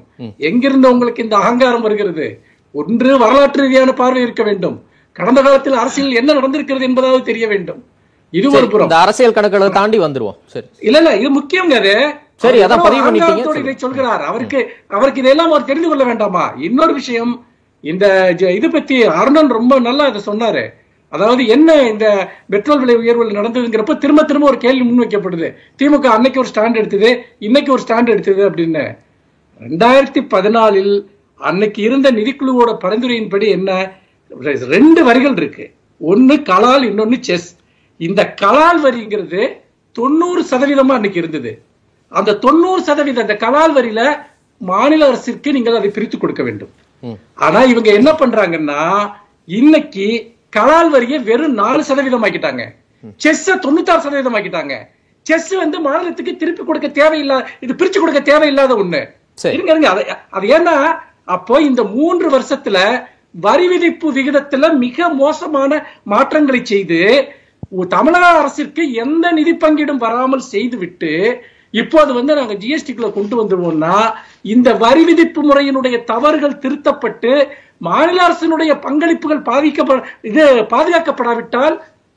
[0.50, 2.28] எங்கிருந்து உங்களுக்கு இந்த அகங்காரம் வருகிறது?
[2.72, 4.84] ஒன்று வரலாற்று ரீதியான பார்வை இருக்க வேண்டும்.
[5.12, 7.84] கடந்த காலத்தில் அரசியல் என்ன நடந்திருக்கிறது என்பதாவது தெரிய வேண்டும்.
[8.32, 8.90] இது ஒரு புறம்.
[8.90, 10.38] அரசியல் கணக்குகளை தாண்டி வந்துருவோம்.
[10.46, 10.66] சரி.
[10.80, 12.14] இல்ல இல்ல இது முக்கியங்க அது.
[12.36, 13.58] சரி, அதான் பதிவு பண்ணிட்டீங்க.
[13.58, 14.22] இதை சொல்கிறார்.
[14.22, 16.54] அவருக்கு அவருக்கு இதெல்லாம் அவர் தெரிந்து கொள்ள வேண்டாமா?
[16.58, 17.46] இன்னொரு விஷயம்
[17.80, 20.70] இந்த இது பத்தி அருணன் ரொம்ப நல்லா இதை சொன்னாரு.
[21.10, 25.54] அதாவது என்ன இந்த பெட்ரோல் விலை உயர்வுகள் நடந்ததுங்கிறப்ப திரும்ப திரும்ப ஒரு கேள்வி முன்வைக்கப்படுது.
[25.78, 28.98] திமுக அன்னைக்கு ஒரு ஸ்டாண்ட் எடுத்தது இன்னைக்கு ஒரு ஸ்டாண்ட் எடுத்தது அப்படின்னு.
[29.60, 31.08] ரெண்டாயிரத்தி பதினாலில்
[31.42, 33.72] அன்னைக்கு இருந்த நிதிக்குழுவோட பரிந்துரையின்படி என்ன?
[34.76, 35.66] ரெண்டு வரிகள் இருக்கு.
[36.02, 37.50] ஒன்னு கலால் இன்னொன்னு செஸ்.
[38.00, 39.42] இந்த கலால் வரிங்கிறது
[39.96, 41.52] தொண்ணூறு சதவீதமா அன்னைக்கு இருந்தது.
[42.12, 44.02] அந்த தொண்ணூறு சதவீதம் அந்த கலால் வரியில
[44.62, 46.74] மாநில அரசிற்கு நீங்கள் அதை பிரித்து கொடுக்க வேண்டும்.
[47.46, 48.82] ஆனா இவங்க என்ன பண்றாங்கன்னா
[49.48, 50.06] இன்னைக்கு
[50.58, 52.64] கலால் வரியை வெறும் நாலு சதவீதம் ஆக்கிட்டாங்க
[53.24, 54.76] செஸ் தொண்ணூத்தாறு சதவீதம் ஆக்கிட்டாங்க
[55.26, 59.02] செஸ் வந்து மாநிலத்துக்கு திருப்பி கொடுக்க தேவையில்லை இது பிரிச்சு கொடுக்க தேவையில்லாத ஒண்ணு.
[59.56, 59.90] இருங்க இருங்க.
[60.38, 60.76] அது ஏன்னா
[61.28, 62.78] அப்போ இந்த மூன்று வருஷத்துல
[63.36, 65.72] வரி விதிப்பு விகிதத்துல மிக மோசமான
[66.04, 67.02] மாற்றங்களை செய்து
[67.92, 71.12] தமிழக அரசிற்கு எந்த நிதி பங்கீடும் வராமல் செய்துவிட்டு
[71.74, 73.96] இப்போது வந்து நாங்க ஜிஎஸ்டிக்குள்ள கொண்டு வந்துருவோம்னா
[74.46, 77.32] இந்த வரி விதிப்பு முறையினுடைய தவறுகள் திருத்தப்பட்டு
[77.82, 81.76] மாநில அரசினுடைய பங்களிப்புகள் பாதிக்கப்பட இது பாதுகாக்கப்படாவிட்டால்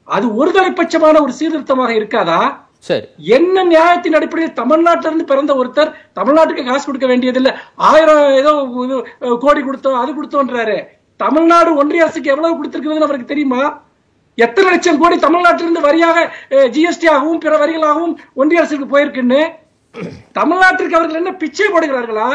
[0.09, 2.41] அது ஒரு தலைப்பட்சமான ஒரு சீர்திருத்தமாக இருக்காதா?
[2.89, 3.07] சரி.
[3.37, 7.53] என்ன நியாயத்தின் அடிப்படையில் தமிழ்நாட்டில இருந்து பிறந்த ஒருத்தர் தமிழ்நாட்டுக்கு காசு கொடுக்க வேண்டியதில்லை.
[7.91, 8.53] ஆயிரம் ஏதோ
[9.45, 10.77] கோடி கொடுத்தோம் அது கொடுத்தோன்றாரு.
[11.25, 13.63] தமிழ்நாடு ஒன்றிய அரசுக்கு எவ்வளவு கொடுத்திருக்கிறதுன்னு அவருக்கு தெரியுமா?
[14.45, 16.19] எத்தனை லட்சம் கோடி தமிழ்நாட்டிலிருந்து வரியாக
[16.75, 19.43] ஜிஎஸ்டி ஆகவும் பிற வரிகளாகவும் ஒன்றிய அரசுக்கு போயிருக்குன்னு?
[20.39, 22.31] தமிழ்நாட்டிற்கு அவர்கள் என்ன பிச்சை போடுகிறார்களா?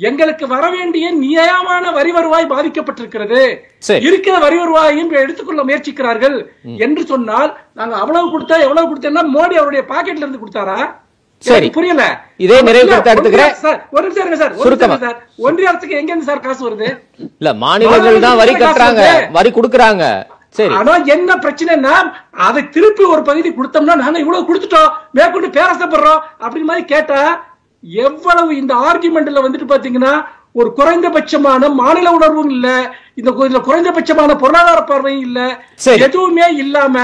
[0.00, 3.56] எங்களுக்கு வர வேண்டிய நியாயமான வரி வருவாய் பாதிக்கப்பட்டிருக்கிறது.
[3.88, 6.44] இருக்கிற வரி வருவாயையும் எடுத்துக்கொள்ள முயற்சிக்கிறார்கள்
[6.76, 10.94] என்று சொன்னால் நாங்க அவ்வளவு கொடுத்தா எவ்வளவு கொடுத்தேன்னா மோடி அவருடைய பாக்கெட்ல இருந்து கொடுத்தாரா?
[11.38, 11.70] சரி.
[11.70, 12.24] புரியல.
[12.36, 13.44] இதே நிறைவு இல்ல, கருத்தை எடுத்துக்கிறேன்.
[13.44, 14.52] ஒன்றிய- சார், ஒரு நிமிஷம் சார்.
[14.52, 14.96] ஒரு சுருக்கமா.
[14.96, 15.28] சார்.
[15.36, 16.98] ஒன்றிய அரசுக்கு எங்க இருந்து சார் காசு வருது?
[17.38, 19.30] இல்ல மாநிலங்கள் தான் வரி கட்டுறாங்க.
[19.30, 20.22] வரி கொடுக்கறாங்க.
[20.48, 20.74] சரி.
[20.74, 24.88] ஆனா என்ன பிரச்சனைன்னா அதை திருப்பி ஒரு பகுதி கொடுத்தோம்னா நாங்க இவ்வளவு கொடுத்துட்டோம்.
[25.12, 26.18] மேற்கொண்டு பேரசப்படுறோம்.
[26.40, 27.48] அப்படின்னு மாதிரி கேட்டா
[27.84, 30.12] எவ்வளவு இந்த ஆர்குமெண்ட்ல வந்துட்டு பாத்தீங்கன்னா
[30.54, 32.68] ஒரு குறைந்தபட்சமான மாநில உணர்வும் இல்ல
[33.18, 35.40] இந்த இதுல குறைந்தபட்சமான பொருளாதார பார்வையும் இல்ல.
[36.00, 36.96] எதுவுமே இல்லாம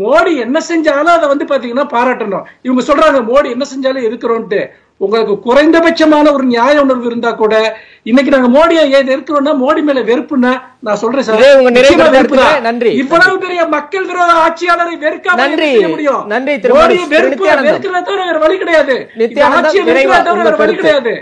[0.00, 4.60] மோடி என்ன செஞ்சாலும் அதை வந்து பாத்தீங்கன்னா பாராட்டணும் இவங்க சொல்றாங்க மோடி என்ன செஞ்சாலும் எதுக்குறோம்ட்டு
[5.00, 7.54] உங்களுக்கு குறைந்தபட்சமான ஒரு நியாய உணர்வு இருந்தா கூட
[8.06, 10.52] இன்னைக்கு நாங்க மோடியை ஏன் எதிர்க்கிறோம்னா மோடி மேல வெறுப்புன்னா
[10.86, 11.42] நான் சொல்றேன் சார்.
[11.58, 12.38] உங்க நிறைவு.
[12.62, 12.90] நன்றி.
[12.92, 15.68] இவ்வளவு பெரிய மக்கள் விரோத ஆட்சியாளரை வெறுக்காம நன்றி.
[15.86, 16.22] முடியும்?
[16.26, 16.54] நன்றி,
[18.42, 18.96] வழி கிடையாது.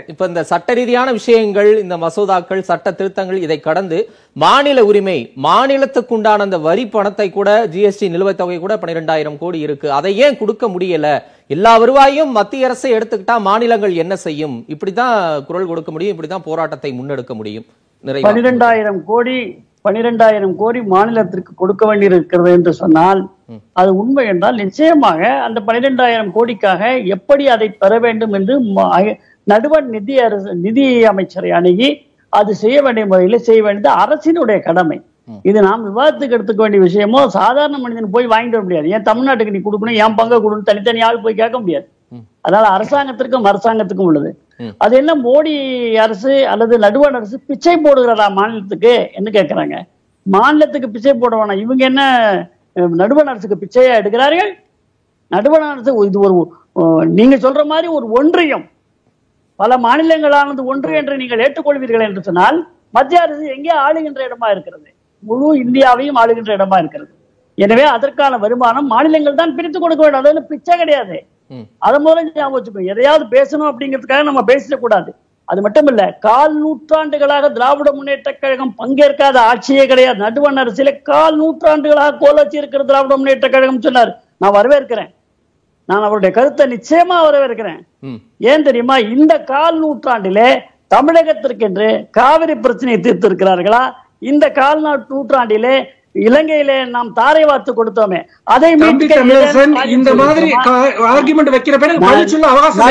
[0.07, 3.99] இப்ப இந்த சட்ட ரீதியான விஷயங்கள் இந்த மசோதாக்கள் சட்ட திருத்தங்கள் இதை கடந்து
[4.33, 9.91] மாநில உரிமை மாநிலத்துக்கு உண்டான அந்த வரி பணத்தை கூட ஜிஎஸ்டி நிலுவைத் தொகை கூட பன்னிரெண்டாயிரம் கோடி இருக்கு.
[9.91, 11.07] அதை ஏன் கொடுக்க முடியல?
[11.47, 14.65] எல்லா வருவாயும் மத்திய அரசை எடுத்துக்கிட்டா மாநிலங்கள் என்ன செய்யும்?
[14.67, 17.65] இப்படிதான் குரல் கொடுக்க முடியும் இப்படிதான் போராட்டத்தை முன்னெடுக்க முடியும்.
[18.03, 19.37] பனிரெண்டாயிரம் கோடி
[19.87, 23.21] பனிரெண்டாயிரம் கோடி மாநிலத்திற்கு கொடுக்க வேண்டியிருக்கிறது என்று சொன்னால்
[23.73, 28.55] அது உண்மை என்றால் நிச்சயமாக அந்த பனிரெண்டாயிரம் கோடிக்காக எப்படி அதை பெற வேண்டும் என்று
[29.47, 31.89] நடுவண் நிதி அரசு நிதி அமைச்சரை அணுகி
[32.33, 34.97] அது செய்ய வேண்டிய முறையில் செய்ய வேண்டியது அரசினுடைய கடமை.
[35.49, 38.87] இது நாம் விவாதத்துக்கு எடுத்துக்க வேண்டிய விஷயமோ சாதாரண மனிதன் போய் வாங்கிட்டு வர முடியாது.
[38.95, 41.85] ஏன் தமிழ்நாட்டுக்கு நீ கொடுக்கணும் ஏன் பங்கை கொடுக்கணும் தனித்தனி ஆள் போய் கேட்க முடியாது.
[42.41, 44.29] அதனால அரசாங்கத்திற்கும் அரசாங்கத்துக்கும் உள்ளது.
[44.83, 45.53] அது என்ன மோடி
[46.05, 48.93] அரசு அல்லது நடுவண் அரசு பிச்சை போடுகிறதா மாநிலத்துக்கு?
[49.17, 49.77] என்ன கேட்கறாங்க
[50.25, 52.01] மாநிலத்துக்கு பிச்சை போடுவானா இவங்க என்ன
[53.01, 54.51] நடுவண் அரசுக்கு பிச்சையா எடுக்கிறார்கள்?
[55.31, 56.35] நடுவண் அரசு இது ஒரு
[57.19, 58.65] நீங்க சொல்ற மாதிரி ஒரு ஒன்றியம்.
[59.61, 62.59] பல மாநிலங்களானது ஒன்று என்று நீங்கள் ஏற்றுக்கொள்வீர்கள் என்று சொன்னால்
[62.97, 64.87] மத்திய அரசு எங்கே ஆளுகின்ற இடமா இருக்கிறது?
[65.23, 67.11] முழு இந்தியாவையும் ஆளுகின்ற இடமா இருக்கிறது.
[67.57, 70.21] எனவே அதற்கான வருமானம் மாநிலங்கள் தான் பிரித்து கொடுக்க வேண்டும்.
[70.23, 71.17] அது பிச்சை கிடையாது.
[71.85, 75.11] அதை முதல்ல ஞாபகம் எதையாவது பேசணும் அப்படிங்கிறதுக்காக நம்ம பேசிடக்கூடாது
[75.51, 80.17] அது மட்டும் இல்ல கால் நூற்றாண்டுகளாக திராவிட முன்னேற்ற கழகம் பங்கேற்காத ஆட்சியே கிடையாது.
[80.25, 84.11] நடுவண் அரசியல கால் நூற்றாண்டுகளாக கோலாச்சி இருக்கிற திராவிட முன்னேற்ற கழகம் சொன்னார்.
[84.37, 85.11] நான் வரவேற்கிறேன்.
[85.89, 87.81] நான் அவருடைய கருத்தை நிச்சயமா வரவேற்கிறேன்.
[88.51, 88.97] ஏன் தெரியுமா?
[89.15, 90.49] இந்த கால் நூற்றாண்டிலே
[90.95, 91.89] தமிழகத்திற்கென்று
[92.19, 93.83] காவிரி பிரச்சனையை தீர்த்திருக்கிறார்களா?
[94.31, 94.81] இந்த கால்
[95.13, 95.75] நூற்றாண்டிலே
[96.15, 98.19] இலங்கையிலே நாம் தாரை வார்த்து கொடுத்தோமே.
[98.53, 98.69] அதை
[99.95, 100.49] இந்த மாதிரி
[101.11, 102.87] ஆர்குமெண்ட் வைக்கிற பதில் சொல்ல அவகாசம்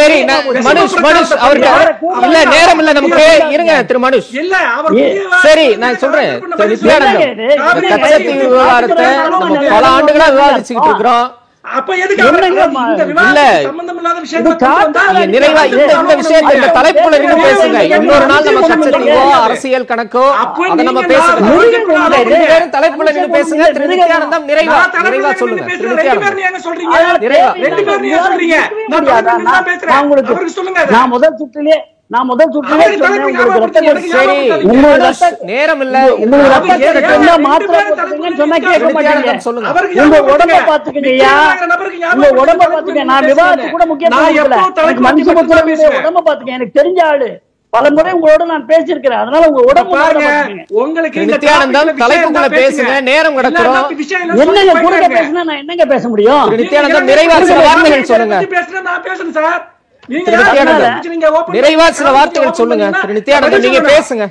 [0.00, 0.18] சரி.
[0.68, 1.70] மனுஷ் மனுஷ் அவருக்கு
[2.26, 3.26] இல்ல நேரம் இல்ல நமக்கு.
[3.56, 4.30] இருங்க திரு மனுஷ்.
[4.42, 4.56] இல்ல
[5.46, 6.32] சரி நான் சொல்றேன்.
[8.44, 11.26] விவகாரத்தை நம்ம பல ஆண்டுகளா விவாதிச்சுக்கிட்டு இருக்கிறோம்.
[19.40, 20.24] அரசியல் கணக்கோ
[20.80, 21.48] நம்ம பேசுறோம்
[22.76, 23.64] தலைப்புல இருந்து பேசுங்க.
[23.72, 24.78] திரு முருகன் நித்யானந்தம் நிறைவா.
[25.06, 25.64] நிறைவா சொல்லுங்க.
[27.26, 27.50] நிறைவா.
[29.86, 30.80] நான் உங்களுக்கு சொல்லுங்க.
[30.88, 31.76] நான் முதல் சுற்றிலே
[32.14, 32.84] நான் முதல் சுற்றிலே
[35.50, 35.96] நேரம் இல்ல
[38.40, 39.32] சொன்னா கேட்க மாட்டீங்க.
[39.46, 39.70] சொல்லுங்க.
[40.02, 40.58] உங்க உடம்ப கொடுங்க.
[40.70, 41.32] பாத்துக்கங்க நித்யானந்த ஐயா.
[41.72, 42.76] நபருக்கு உங்க ஞாபகம் உடம்ப கொடுங்க.
[42.76, 43.26] பாத்துக்க நான்
[43.74, 43.84] கூட
[45.08, 45.26] மனுஷ
[45.70, 46.00] பேசுறேன்.
[46.02, 47.30] உடம்ப பாத்துக்க எனக்கு தெரிஞ்ச ஆளு.
[47.72, 49.20] பல முறை உங்களோட நான் பேசியிருக்கிறேன்.
[49.22, 49.94] அதனால உங்க உடம்ப
[50.82, 52.92] உங்களுக்கு நித்யானந்தம் தலைப்புக்குள்ள பேசுங்க.
[53.10, 53.86] நேரம் கிடக்கிறோம்.
[54.42, 55.16] என்னங்க போயிட்டாங்க.
[55.20, 56.44] பேசினா நான் என்னங்க பேச முடியும்?
[56.60, 57.66] நித்யானந்தம் எனக்கு நிறைவா சில பேசுங்க.
[57.70, 58.38] வார்த்தைகள் சொல்லுங்க.
[58.58, 59.62] பேசுறேன், நான் பேசுறேன் சார்.
[61.52, 62.90] நிறைவா சில வார்த்தைகள் சொல்லுங்க.
[63.00, 64.28] திரு நித்யானந்தம் நீங்க பேசுங்க.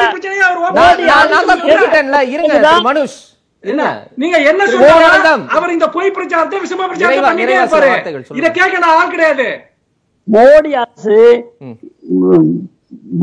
[1.61, 3.31] கேட்டுட்டேன்ல இருங்க மனுஷ்
[4.15, 5.47] நீங்க என்ன சொல்றாங்க.
[5.47, 8.35] அவர் இந்த பொய் பிரச்சாரத்தை விஷம பிரச்சாரத்தை நிறைவா- பண்ணிட்டே இருப்பாரு.
[8.35, 9.59] இத கேட்க நான் ஆள் கிடையாது.
[10.31, 11.43] மோடி அரசு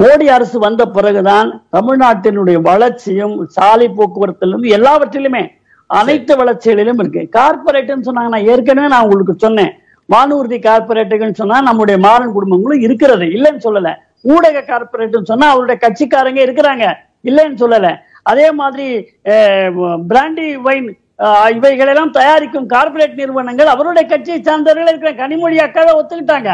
[0.01, 5.43] மோடி அரசு வந்த பிறகுதான் தமிழ்நாட்டினுடைய வளர்ச்சியும் சாலை போக்குவரத்திலும் எல்லாவற்றிலுமே
[5.91, 7.23] அனைத்து வளர்ச்சிகளிலும் இருக்கு.
[7.39, 9.73] கார்பரேட்னு சொன்னாங்க நான் ஏற்கனவே நான் உங்களுக்கு சொன்னேன்.
[10.09, 13.27] வானூர்தி கார்பரேட்டுகள்னு சொன்னா நம்முடைய மாறன் குடும்பங்களும் இருக்கிறது.
[13.37, 13.91] இல்லைன்னு சொல்லல.
[14.35, 16.87] ஊடக கார்பரேட்னு சொன்னா அவருடைய கட்சிக்காரங்க இருக்கிறாங்க.
[17.31, 17.89] இல்லைன்னு சொல்லல.
[18.33, 18.89] அதே மாதிரி
[20.11, 20.89] பிராண்டி வைன்
[21.57, 26.51] இவைகளெல்லாம் தயாரிக்கும் கார்பரேட் நிறுவனங்கள் அவருடைய கட்சியை சார்ந்தவர்கள் இருக்கிற கனிமொழி அக்காவை ஒத்துக்கிட்டாங்க.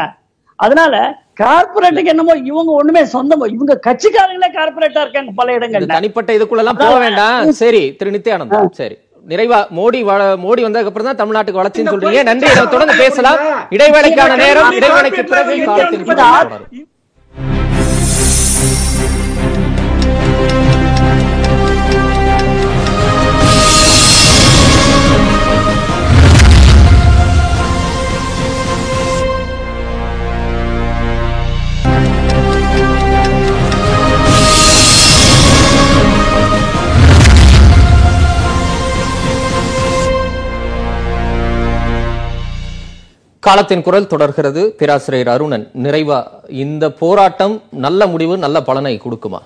[0.59, 0.95] அதனால
[1.39, 5.91] கார்ப்பரேட்டுக்கு என்னமோ இவங்க ஒண்ணுமே சொந்தமோ இவங்க கட்சிக்காரங்களே கார்ப்பரேட்டா இருக்காங்க பல இடங்கள்ல.
[5.97, 7.51] தனிப்பட்ட இதுக்குள்ள எல்லாம் போக வேண்டாம்.
[7.61, 8.97] சரி திரு நித்யானந்தம் சரி.
[9.25, 9.99] நிறைவா மோடி
[10.43, 12.21] மோடி வந்ததுக்கு அப்புறம் தான் தமிழ்நாட்டுக்கு வளர்ச்சின்னு சொல்றீங்க.
[12.29, 12.49] நன்றி.
[12.75, 13.39] தொடர்ந்து பேசலாம்.
[13.77, 15.55] இடைவேளைக்கான நேரம் இடைவேளைக்கு பிறகு
[43.47, 44.61] காலத்தின் குரல் தொடர்கிறது.
[44.79, 46.17] பேராசிரியர் அருணன் நிறைவா
[46.63, 49.39] இந்த போராட்டம் நல்ல முடிவு நல்ல பலனை கொடுக்குமா?